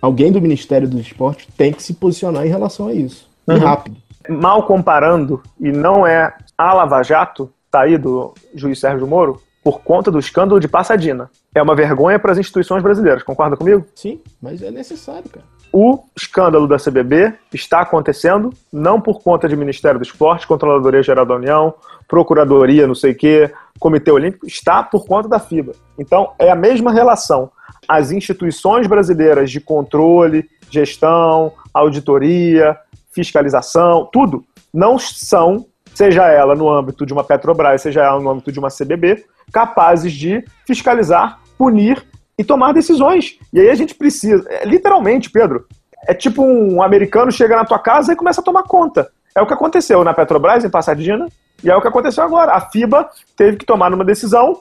[0.00, 3.28] alguém do Ministério do Esporte tem que se posicionar em relação a isso.
[3.46, 3.56] Uhum.
[3.56, 3.96] E rápido.
[4.28, 9.80] Mal comparando, e não é a Lava Jato, tá aí do juiz Sérgio Moro, por
[9.80, 11.30] conta do escândalo de Passadina.
[11.54, 13.84] É uma vergonha para as instituições brasileiras, concorda comigo?
[13.94, 15.44] Sim, mas é necessário, cara.
[15.72, 21.26] O escândalo da CBB está acontecendo não por conta de Ministério do Esporte, Controladoria Geral
[21.26, 21.74] da União,
[22.06, 25.72] Procuradoria, não sei o quê, Comitê Olímpico, está por conta da FIBA.
[25.98, 27.50] Então, é a mesma relação
[27.88, 32.76] as instituições brasileiras de controle, gestão, auditoria,
[33.10, 38.52] fiscalização, tudo, não são, seja ela no âmbito de uma Petrobras, seja ela no âmbito
[38.52, 43.38] de uma CBB, capazes de fiscalizar, punir e tomar decisões.
[43.52, 45.66] E aí a gente precisa, é, literalmente, Pedro,
[46.06, 49.10] é tipo um americano chega na tua casa e começa a tomar conta.
[49.34, 51.26] É o que aconteceu na Petrobras, em Passadina,
[51.64, 52.52] e é o que aconteceu agora.
[52.52, 54.60] A FIBA teve que tomar uma decisão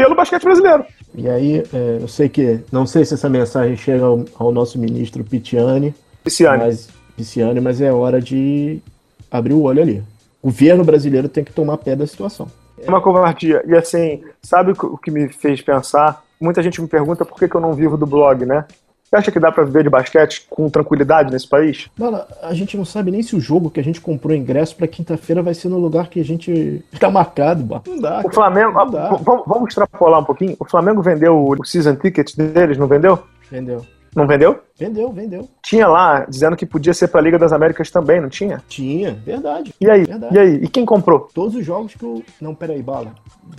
[0.00, 0.84] pelo basquete brasileiro.
[1.14, 4.78] E aí, é, eu sei que, não sei se essa mensagem chega ao, ao nosso
[4.78, 5.94] ministro Pitiani,
[6.24, 6.64] Pisciani.
[6.64, 8.80] Mas, Pisciani, mas é hora de
[9.30, 10.02] abrir o olho ali.
[10.42, 12.50] O governo brasileiro tem que tomar pé da situação.
[12.82, 13.62] É uma covardia.
[13.66, 16.24] E assim, sabe o que me fez pensar?
[16.40, 18.64] Muita gente me pergunta por que, que eu não vivo do blog, né?
[19.10, 21.90] Você acha que dá para viver de basquete com tranquilidade nesse país?
[21.98, 24.86] Mano, a gente não sabe nem se o jogo que a gente comprou ingresso para
[24.86, 27.82] quinta-feira vai ser no lugar que a gente tá marcado, bah.
[27.84, 28.22] Não dá.
[28.24, 29.08] O Flamengo, não dá.
[29.16, 30.56] Vamos, vamos extrapolar um pouquinho.
[30.60, 33.18] O Flamengo vendeu o season ticket deles, não vendeu?
[33.50, 33.84] Vendeu.
[34.14, 34.60] Não vendeu?
[34.76, 35.48] Vendeu, vendeu.
[35.62, 38.62] Tinha lá dizendo que podia ser pra Liga das Américas também, não tinha?
[38.68, 39.74] Tinha, verdade.
[39.80, 40.04] E aí?
[40.04, 40.34] Verdade.
[40.34, 40.54] E aí?
[40.54, 41.28] E quem comprou?
[41.32, 42.22] Todos os jogos que o.
[42.40, 43.12] Não, peraí, bala.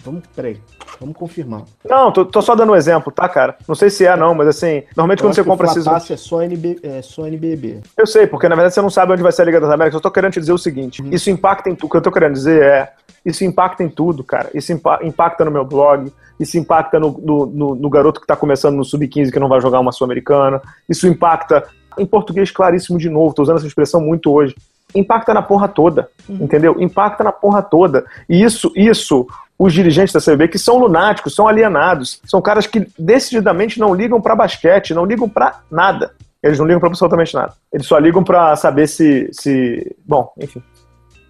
[0.04, 0.60] Vamos, peraí.
[1.00, 1.64] Vamos confirmar.
[1.88, 3.56] Não, tô, tô, só dando um exemplo, tá, cara?
[3.68, 6.12] Não sei se é, não, mas assim, normalmente Eu quando você compra esses.
[6.12, 7.82] é só, NB, é só NBB.
[7.98, 9.96] Eu sei, porque na verdade você não sabe onde vai ser a Liga das Américas.
[9.96, 11.10] Eu tô querendo te dizer o seguinte: hum.
[11.12, 11.88] isso impacta em tudo.
[11.88, 12.94] O que eu tô querendo dizer é.
[13.26, 14.50] Isso impacta em tudo, cara.
[14.54, 18.76] Isso impacta no meu blog, isso impacta no, no, no, no garoto que está começando
[18.76, 21.64] no sub-15 que não vai jogar uma Sul-Americana, isso impacta,
[21.98, 24.56] em português claríssimo de novo, estou usando essa expressão muito hoje,
[24.96, 26.40] impacta na porra toda, uhum.
[26.42, 26.76] entendeu?
[26.80, 28.06] Impacta na porra toda.
[28.28, 32.88] E isso, isso, os dirigentes da CB, que são lunáticos, são alienados, são caras que
[32.98, 36.12] decididamente não ligam para basquete, não ligam para nada.
[36.42, 37.54] Eles não ligam para absolutamente nada.
[37.72, 39.96] Eles só ligam para saber se, se.
[40.04, 40.62] Bom, enfim.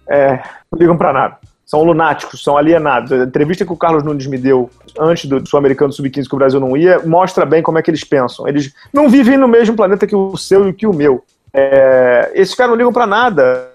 [0.08, 1.38] É, não ligam para nada
[1.72, 3.10] são lunáticos, são alienados.
[3.10, 4.68] A entrevista que o Carlos Nunes me deu
[5.00, 8.04] antes do Sul-Americano Sub-15 que o Brasil não ia, mostra bem como é que eles
[8.04, 8.46] pensam.
[8.46, 11.24] Eles não vivem no mesmo planeta que o seu e que o meu.
[11.50, 13.70] É, esses caras não ligam para nada.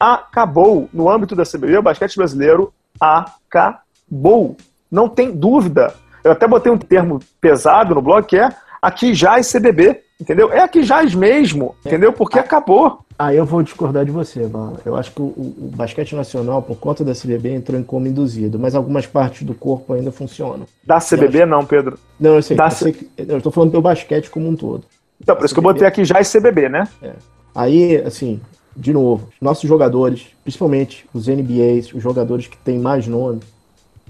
[0.00, 0.88] Acabou.
[0.94, 4.56] No âmbito da CBB, o basquete brasileiro acabou.
[4.90, 5.92] Não tem dúvida.
[6.24, 8.48] Eu até botei um termo pesado no blog que é
[8.80, 10.50] aqui é CBB, entendeu?
[10.50, 12.14] É aqui já mesmo, entendeu?
[12.14, 13.04] Porque acabou.
[13.22, 14.78] Aí eu vou discordar de você, mano.
[14.84, 18.58] Eu acho que o, o, basquete nacional, por conta da CBB, entrou em coma induzido,
[18.58, 20.66] mas algumas partes do corpo ainda funcionam.
[20.84, 21.46] Da CBB acho...
[21.50, 21.96] não, Pedro.
[22.18, 22.56] Não, eu sei.
[22.56, 23.08] Da eu, sei que...
[23.16, 24.84] eu tô falando do basquete como um todo.
[25.20, 26.88] Então, por isso que eu botei aqui já é CBB, né?
[27.00, 27.12] É.
[27.54, 28.40] Aí, assim,
[28.76, 33.38] de novo, nossos jogadores, principalmente os NBAs, os jogadores que têm mais nome,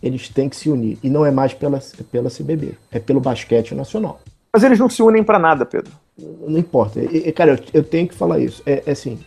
[0.03, 0.99] eles têm que se unir.
[1.03, 1.79] E não é mais pela,
[2.11, 4.23] pela CBB, é pelo basquete nacional.
[4.51, 5.93] Mas eles não se unem para nada, Pedro.
[6.19, 7.01] Não importa.
[7.01, 8.63] E, cara, eu, eu, tenho que falar isso.
[8.67, 9.19] É, é assim,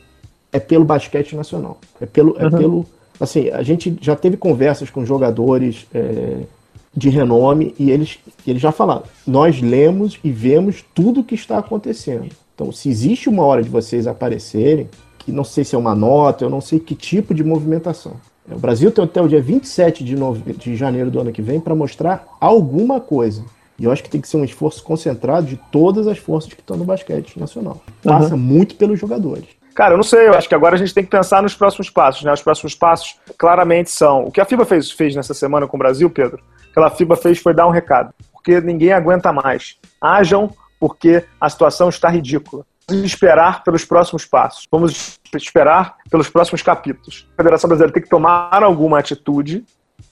[0.52, 1.80] é pelo basquete nacional.
[2.00, 2.52] É pelo, é uhum.
[2.52, 2.86] pelo.
[3.20, 6.42] Assim, a gente já teve conversas com jogadores é,
[6.96, 11.58] de renome e eles, eles já falaram: nós lemos e vemos tudo o que está
[11.58, 12.30] acontecendo.
[12.54, 16.46] Então, se existe uma hora de vocês aparecerem, que não sei se é uma nota,
[16.46, 18.14] eu não sei que tipo de movimentação.
[18.50, 20.54] O Brasil tem até o dia 27 de, nove...
[20.54, 23.44] de janeiro do ano que vem para mostrar alguma coisa.
[23.78, 26.62] E eu acho que tem que ser um esforço concentrado de todas as forças que
[26.62, 27.82] estão no basquete nacional.
[28.02, 28.40] Passa uhum.
[28.40, 29.46] muito pelos jogadores.
[29.76, 31.90] Cara, eu não sei, eu acho que agora a gente tem que pensar nos próximos
[31.90, 32.32] passos, né?
[32.32, 34.24] Os próximos passos claramente são.
[34.24, 36.42] O que a FIBA fez, fez nessa semana com o Brasil, Pedro,
[36.74, 38.14] que a FIBA fez foi dar um recado.
[38.32, 39.78] Porque ninguém aguenta mais.
[40.00, 40.50] Hajam
[40.80, 42.66] porque a situação está ridícula.
[42.88, 44.66] Vamos esperar pelos próximos passos.
[44.72, 47.28] Vamos esperar pelos próximos capítulos.
[47.34, 49.66] A Federação Brasileira tem que tomar alguma atitude.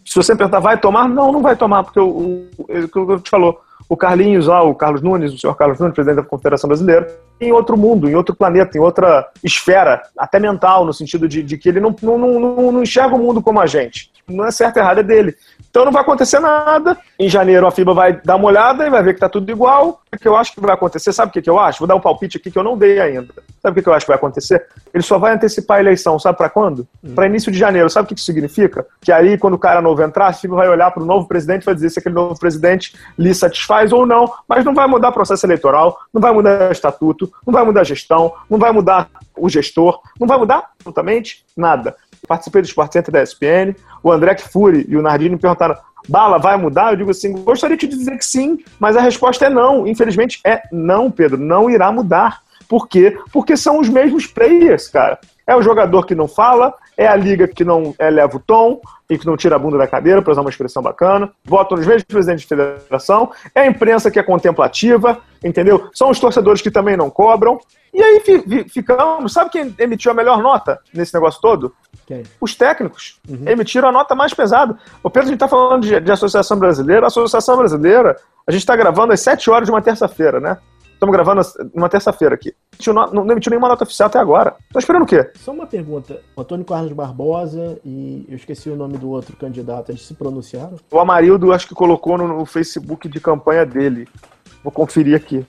[0.06, 1.08] Se você perguntar, vai tomar?
[1.08, 4.76] Não, não vai tomar, porque o, o, o, o te falou, o Carlinhos lá, o
[4.76, 7.08] Carlos Nunes, o senhor Carlos Nunes, presidente da Confederação Brasileira,
[7.40, 11.58] em outro mundo, em outro planeta, em outra esfera, até mental, no sentido de, de
[11.58, 14.12] que ele não, não, não, não enxerga o mundo como a gente.
[14.28, 15.36] Não é certo ou errado, é dele.
[15.70, 16.98] Então não vai acontecer nada.
[17.24, 20.02] Em janeiro a FIBA vai dar uma olhada e vai ver que está tudo igual.
[20.14, 21.14] O que eu acho que vai acontecer?
[21.14, 21.80] Sabe o que, eu acho?
[21.80, 23.34] Vou dar um palpite aqui que eu não dei ainda.
[23.62, 24.68] Sabe o que, eu acho que vai acontecer?
[24.94, 26.20] Ele só vai antecipar a eleição.
[26.20, 26.86] Sabe para quando?
[27.02, 27.16] Hum.
[27.16, 27.90] Para início de janeiro.
[27.90, 28.86] Sabe o que isso significa?
[29.00, 31.62] Que aí, quando o cara novo entrar, a FIBA vai olhar para o novo presidente
[31.62, 34.30] e vai dizer se aquele novo presidente lhe satisfaz ou não.
[34.46, 38.60] Mas não vai mudar processo eleitoral, não vai mudar estatuto, não vai mudar gestão, não
[38.60, 41.96] vai mudar o gestor, não vai mudar absolutamente nada
[42.28, 45.76] participei do Sport Center da ESPN, o André Fury e o Nardini me perguntaram,
[46.08, 46.92] Bala, vai mudar?
[46.92, 49.88] Eu digo assim, gostaria de dizer que sim, mas a resposta é não.
[49.88, 52.42] Infelizmente é não, Pedro, não irá mudar.
[52.68, 53.18] Por quê?
[53.32, 55.18] Porque são os mesmos players, cara.
[55.46, 59.18] É o jogador que não fala, é a liga que não eleva o tom e
[59.18, 61.30] que não tira a bunda da cadeira, para usar uma expressão bacana.
[61.44, 63.32] Votam nos mesmos presidentes de federação.
[63.54, 65.90] É a imprensa que é contemplativa, entendeu?
[65.94, 67.60] São os torcedores que também não cobram.
[67.94, 68.22] E aí
[68.70, 69.34] ficamos.
[69.34, 71.76] Sabe quem emitiu a melhor nota nesse negócio todo?
[72.06, 72.24] Quem?
[72.40, 73.20] Os técnicos.
[73.28, 73.48] Uhum.
[73.48, 74.78] Emitiram a nota mais pesada.
[75.02, 77.06] O Pedro, a gente está falando de, de, Associação Brasileira.
[77.06, 78.16] A Associação Brasileira,
[78.48, 80.58] a gente está gravando às 7 horas de uma terça-feira, né?
[80.94, 81.42] Estamos gravando
[81.74, 82.54] uma terça-feira aqui.
[82.88, 84.56] Não, emitiu nenhuma nota oficial até agora.
[84.68, 85.32] Estou esperando o quê?
[85.36, 86.22] Só uma pergunta.
[86.34, 90.78] O Antônio Carlos Barbosa e eu esqueci o nome do outro candidato, eles se pronunciaram?
[90.90, 94.08] O Amarildo acho que colocou no, no Facebook de campanha dele.
[94.64, 95.46] Vou conferir aqui.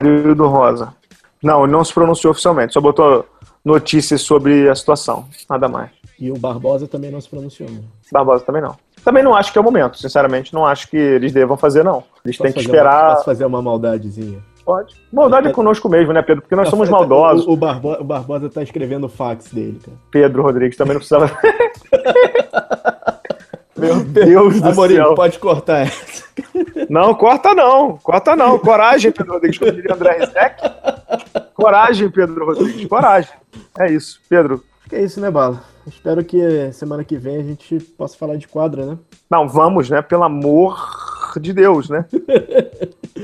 [0.00, 0.92] Amarildo Rosa.
[1.40, 3.24] Não, ele não se pronunciou oficialmente, só botou
[3.66, 5.90] notícias sobre a situação, nada mais.
[6.20, 7.68] E o Barbosa também não se pronunciou.
[7.68, 7.80] Né?
[8.12, 8.76] Barbosa também não.
[9.04, 12.04] Também não acho que é o momento, sinceramente, não acho que eles devam fazer, não.
[12.24, 13.02] Eles posso têm que esperar.
[13.02, 14.38] Uma, posso fazer uma maldadezinha?
[14.64, 14.94] Pode.
[15.12, 16.42] Maldade é conosco mesmo, né, Pedro?
[16.42, 17.44] Porque nós somos maldosos.
[17.46, 19.96] O, o, Barbo, o Barbosa tá escrevendo o fax dele, cara.
[20.12, 21.30] Pedro Rodrigues também não precisava.
[23.76, 25.14] Meu Deus do Amorim, céu.
[25.14, 26.15] pode cortar essa.
[26.88, 27.96] Não, corta não.
[27.98, 28.58] Corta não.
[28.58, 30.62] Coragem, Pedro Rodrigues, como diria André Rizek.
[31.54, 32.86] Coragem, Pedro Rodrigues.
[32.86, 33.32] Coragem.
[33.78, 34.20] É isso.
[34.28, 34.62] Pedro.
[34.88, 35.62] Que é isso, né, Bala?
[35.86, 38.98] Espero que semana que vem a gente possa falar de quadra, né?
[39.30, 40.02] Não, vamos, né?
[40.02, 40.78] Pelo amor
[41.40, 42.04] de Deus, né?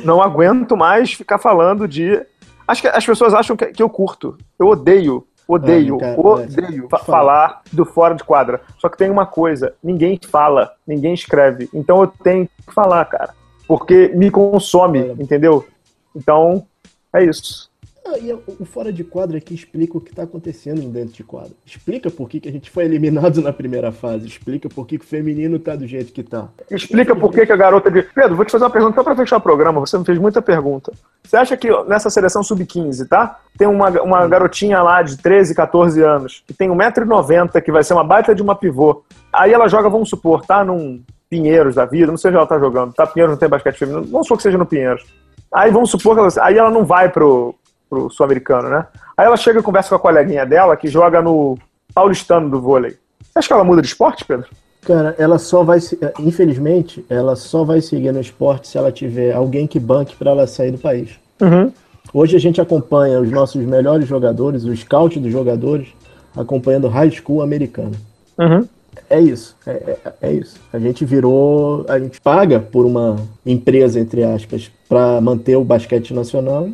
[0.04, 2.20] não aguento mais ficar falando de.
[2.66, 4.36] Acho que as pessoas acham que, eu curto.
[4.58, 8.60] Eu odeio Odeio, odeio é, falar do fora de quadra.
[8.78, 11.68] Só que tem uma coisa: ninguém fala, ninguém escreve.
[11.74, 13.34] Então eu tenho que falar, cara.
[13.66, 15.12] Porque me consome, é.
[15.12, 15.66] entendeu?
[16.14, 16.66] Então,
[17.14, 17.71] é isso.
[18.04, 21.54] Ah, e o fora de quadro aqui explica o que está acontecendo dentro de quadro.
[21.64, 24.26] Explica por que, que a gente foi eliminado na primeira fase.
[24.26, 26.48] Explica por que, que o feminino está do jeito que está.
[26.68, 27.90] Explica por que, que a garota.
[27.90, 28.02] De...
[28.02, 29.78] Pedro, vou te fazer uma pergunta só para fechar o programa.
[29.80, 30.92] Você me fez muita pergunta.
[31.22, 33.38] Você acha que nessa seleção sub-15, tá?
[33.56, 37.94] Tem uma, uma garotinha lá de 13, 14 anos, que tem 1,90m, que vai ser
[37.94, 39.04] uma baita de uma pivô.
[39.32, 42.58] Aí ela joga, vamos supor, tá num Pinheiros da vida, não sei onde ela tá
[42.58, 43.06] jogando, tá?
[43.06, 45.02] Pinheiros não tem basquete feminino, vamos supor que seja no Pinheiros.
[45.50, 47.54] Aí vamos supor que ela, aí ela não vai pro,
[47.92, 48.86] pro sul-americano, né?
[49.14, 51.58] Aí ela chega e conversa com a coleguinha dela que joga no
[51.94, 52.92] paulistano do vôlei.
[53.20, 54.48] Você acha que ela muda de esporte, Pedro?
[54.80, 55.78] Cara, ela só vai,
[56.18, 60.46] infelizmente, ela só vai seguir no esporte se ela tiver alguém que banque para ela
[60.46, 61.10] sair do país.
[61.38, 61.70] Uhum.
[62.14, 65.88] Hoje a gente acompanha os nossos melhores jogadores, o scout dos jogadores,
[66.34, 67.92] acompanhando high school americano.
[68.38, 68.66] Uhum.
[69.08, 70.58] É isso, é, é, é, isso.
[70.72, 76.14] A gente virou, a gente paga por uma empresa, entre aspas, para manter o basquete
[76.14, 76.68] nacional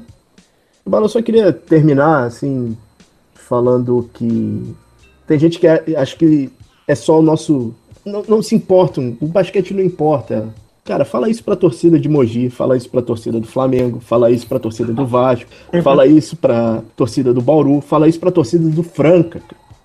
[0.88, 2.76] Bala, eu só queria terminar, assim,
[3.34, 4.74] falando que
[5.26, 6.50] tem gente que é, acha que
[6.86, 7.74] é só o nosso.
[8.04, 10.48] Não, não se importam, o basquete não importa.
[10.84, 14.46] Cara, fala isso pra torcida de Mogi, fala isso pra torcida do Flamengo, fala isso
[14.46, 15.82] pra torcida do Vasco, uhum.
[15.82, 19.42] fala isso pra torcida do Bauru, fala isso pra torcida do Franca.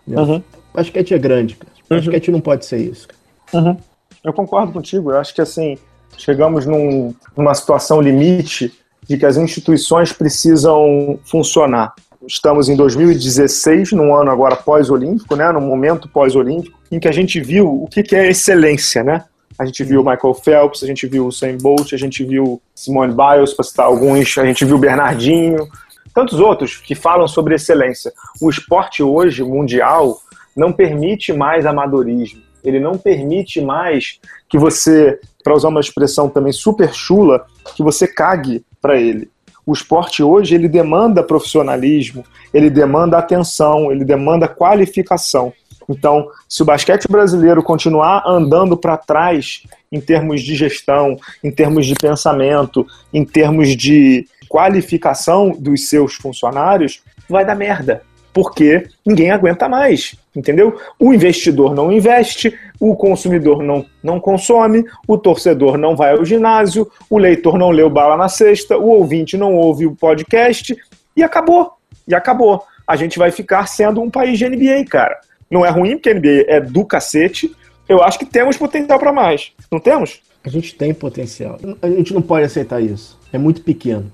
[0.08, 0.42] Uhum.
[0.74, 1.74] Basquete é grande, cara.
[1.92, 1.98] Uhum.
[1.98, 3.10] Basquete não pode ser isso.
[3.54, 3.76] Uhum.
[4.24, 5.12] Eu concordo contigo.
[5.12, 5.78] Eu acho que assim,
[6.18, 8.72] chegamos num, numa situação limite
[9.08, 11.94] de que as instituições precisam funcionar.
[12.26, 17.40] estamos em 2016, num ano agora pós-olímpico, né, num momento pós-olímpico, em que a gente
[17.40, 19.26] viu o que, que é excelência, né?
[19.58, 23.54] A gente viu Michael Phelps, a gente viu Sam Bolt, a gente viu Simone Biles,
[23.54, 25.68] para citar alguns, a gente viu Bernardinho,
[26.14, 28.12] tantos outros que falam sobre excelência.
[28.42, 30.18] O esporte hoje, mundial,
[30.56, 32.42] não permite mais amadorismo.
[32.64, 37.46] Ele não permite mais que você, para usar uma expressão também super chula,
[37.76, 39.32] que você cague para ele.
[39.66, 45.54] O esporte hoje ele demanda profissionalismo, ele demanda atenção, ele demanda qualificação.
[45.90, 51.86] Então, se o basquete brasileiro continuar andando para trás em termos de gestão, em termos
[51.86, 58.02] de pensamento, em termos de qualificação dos seus funcionários, vai dar merda
[58.34, 60.78] porque ninguém aguenta mais, entendeu?
[61.00, 66.90] O investidor não investe, o consumidor não, não consome, o torcedor não vai ao ginásio,
[67.10, 70.76] o leitor não lê o bala na sexta, o ouvinte não ouve o podcast
[71.16, 71.74] e acabou.
[72.08, 72.64] E acabou.
[72.88, 75.20] A gente vai ficar sendo um país de NBA, cara.
[75.50, 77.56] Não é ruim, porque a NBA é do cacete.
[77.88, 79.52] Eu acho que temos potencial para mais.
[79.72, 80.22] Não temos?
[80.44, 81.58] A gente tem potencial.
[81.82, 83.18] A gente não pode aceitar isso.
[83.32, 84.12] É muito pequeno.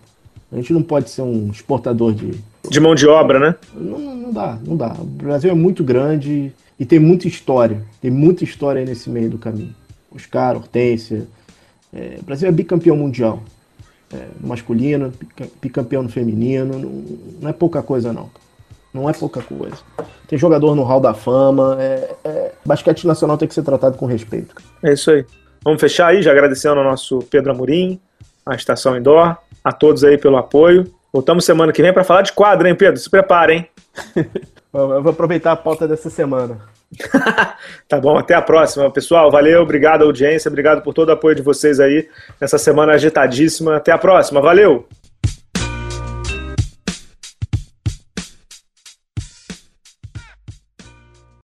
[0.52, 2.32] A gente não pode ser um exportador de.
[2.68, 3.56] De mão de obra, né?
[3.74, 4.94] Não, não dá, não dá.
[5.00, 7.84] O Brasil é muito grande e tem muita história.
[8.02, 9.74] Tem muita história aí nesse meio do caminho.
[10.14, 11.28] Oscar, Hortência.
[11.94, 13.42] É, o Brasil é bicampeão mundial.
[14.14, 15.14] É, no masculino,
[15.62, 16.80] bicampeão no feminino.
[16.80, 17.04] Não,
[17.42, 18.30] não, é pouca coisa, não.
[18.94, 19.78] Não é pouca coisa.
[20.28, 21.78] Tem jogador no Hall da Fama.
[21.80, 24.56] É, é, basquete nacional tem que ser tratado com respeito.
[24.84, 25.26] É isso aí.
[25.64, 28.00] Vamos fechar aí, já agradecendo ao nosso Pedro Amorim,
[28.46, 30.92] a Estação Indoor a todos aí pelo apoio.
[31.12, 33.00] Voltamos semana que vem para falar de quadro, hein, Pedro?
[33.00, 33.68] Se prepara, hein?
[34.72, 36.62] Eu vou aproveitar a pauta dessa semana.
[37.88, 39.32] tá bom, até a próxima, pessoal.
[39.32, 42.08] Valeu, obrigado, audiência, obrigado por todo o apoio de vocês aí
[42.40, 43.78] nessa semana agitadíssima.
[43.78, 44.88] Até a próxima, valeu!